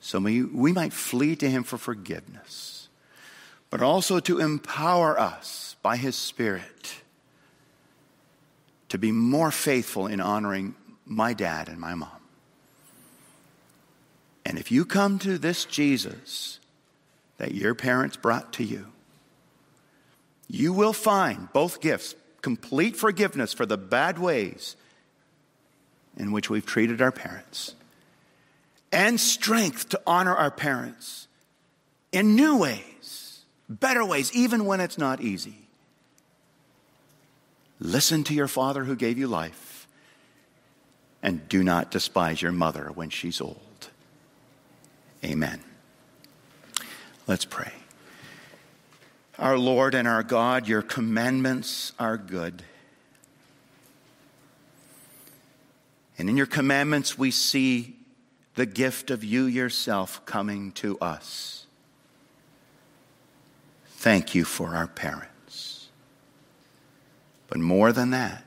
So 0.00 0.18
we, 0.18 0.72
might 0.72 0.92
flee 0.92 1.36
to 1.36 1.50
him 1.50 1.62
for 1.62 1.78
forgiveness, 1.78 2.79
but 3.70 3.80
also 3.80 4.20
to 4.20 4.40
empower 4.40 5.18
us 5.18 5.76
by 5.82 5.96
his 5.96 6.16
Spirit 6.16 6.96
to 8.88 8.98
be 8.98 9.12
more 9.12 9.50
faithful 9.50 10.06
in 10.06 10.20
honoring 10.20 10.74
my 11.06 11.32
dad 11.32 11.68
and 11.68 11.78
my 11.78 11.94
mom. 11.94 12.10
And 14.44 14.58
if 14.58 14.72
you 14.72 14.84
come 14.84 15.18
to 15.20 15.38
this 15.38 15.64
Jesus 15.64 16.58
that 17.38 17.54
your 17.54 17.74
parents 17.74 18.16
brought 18.16 18.52
to 18.54 18.64
you, 18.64 18.86
you 20.48 20.72
will 20.72 20.92
find 20.92 21.52
both 21.52 21.80
gifts 21.80 22.16
complete 22.42 22.96
forgiveness 22.96 23.52
for 23.52 23.66
the 23.66 23.76
bad 23.76 24.18
ways 24.18 24.74
in 26.16 26.32
which 26.32 26.50
we've 26.50 26.66
treated 26.66 27.00
our 27.00 27.12
parents 27.12 27.74
and 28.92 29.20
strength 29.20 29.90
to 29.90 30.00
honor 30.06 30.34
our 30.34 30.50
parents 30.50 31.28
in 32.12 32.34
new 32.34 32.56
ways, 32.58 32.82
better 33.70 34.04
ways, 34.04 34.34
even 34.34 34.66
when 34.66 34.80
it's 34.80 34.98
not 34.98 35.22
easy. 35.22 35.54
Listen 37.78 38.24
to 38.24 38.34
your 38.34 38.48
father 38.48 38.84
who 38.84 38.96
gave 38.96 39.16
you 39.16 39.26
life, 39.26 39.86
and 41.22 41.48
do 41.48 41.62
not 41.62 41.90
despise 41.90 42.42
your 42.42 42.52
mother 42.52 42.90
when 42.94 43.08
she's 43.08 43.40
old. 43.40 43.56
Amen. 45.24 45.60
Let's 47.26 47.44
pray. 47.44 47.72
Our 49.38 49.56
Lord 49.56 49.94
and 49.94 50.06
our 50.06 50.22
God, 50.22 50.68
your 50.68 50.82
commandments 50.82 51.92
are 51.98 52.18
good. 52.18 52.62
And 56.18 56.28
in 56.28 56.36
your 56.36 56.46
commandments, 56.46 57.16
we 57.16 57.30
see 57.30 57.96
the 58.54 58.66
gift 58.66 59.10
of 59.10 59.24
you 59.24 59.44
yourself 59.44 60.26
coming 60.26 60.72
to 60.72 60.98
us. 60.98 61.59
Thank 64.00 64.34
you 64.34 64.46
for 64.46 64.74
our 64.74 64.86
parents. 64.86 65.88
But 67.48 67.58
more 67.58 67.92
than 67.92 68.08
that, 68.12 68.44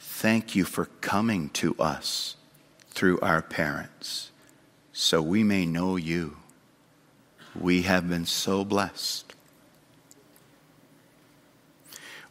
thank 0.00 0.54
you 0.54 0.64
for 0.64 0.86
coming 1.02 1.50
to 1.50 1.76
us 1.78 2.36
through 2.88 3.20
our 3.20 3.42
parents 3.42 4.30
so 4.94 5.20
we 5.20 5.44
may 5.44 5.66
know 5.66 5.96
you. 5.96 6.38
We 7.54 7.82
have 7.82 8.08
been 8.08 8.24
so 8.24 8.64
blessed. 8.64 9.34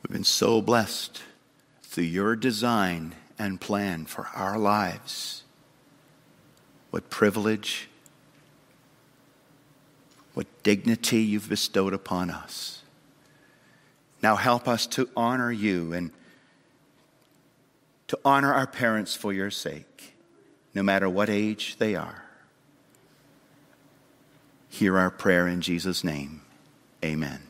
We've 0.02 0.12
been 0.12 0.24
so 0.24 0.60
blessed 0.60 1.22
through 1.84 2.06
your 2.06 2.36
design 2.36 3.14
and 3.38 3.62
plan 3.62 4.06
for 4.06 4.28
our 4.34 4.58
lives. 4.58 5.44
What 6.90 7.12
privilege, 7.12 7.91
what 10.34 10.48
dignity 10.64 11.22
you've 11.22 11.50
bestowed 11.50 11.94
upon 11.94 12.30
us. 12.30 12.84
Now 14.22 14.36
help 14.36 14.68
us 14.68 14.88
to 14.88 15.10
honor 15.16 15.52
you 15.52 15.94
and 15.94 16.12
to 18.08 18.20
honor 18.24 18.54
our 18.54 18.68
parents 18.68 19.16
for 19.16 19.34
your 19.34 19.50
sake, 19.52 20.14
no 20.76 20.84
matter 20.84 21.10
what 21.10 21.30
age 21.30 21.78
they 21.78 21.96
are. 21.96 22.24
Hear 24.70 24.98
our 24.98 25.10
prayer 25.10 25.48
in 25.48 25.62
Jesus' 25.62 26.04
name. 26.04 26.42
Amen. 27.04 27.42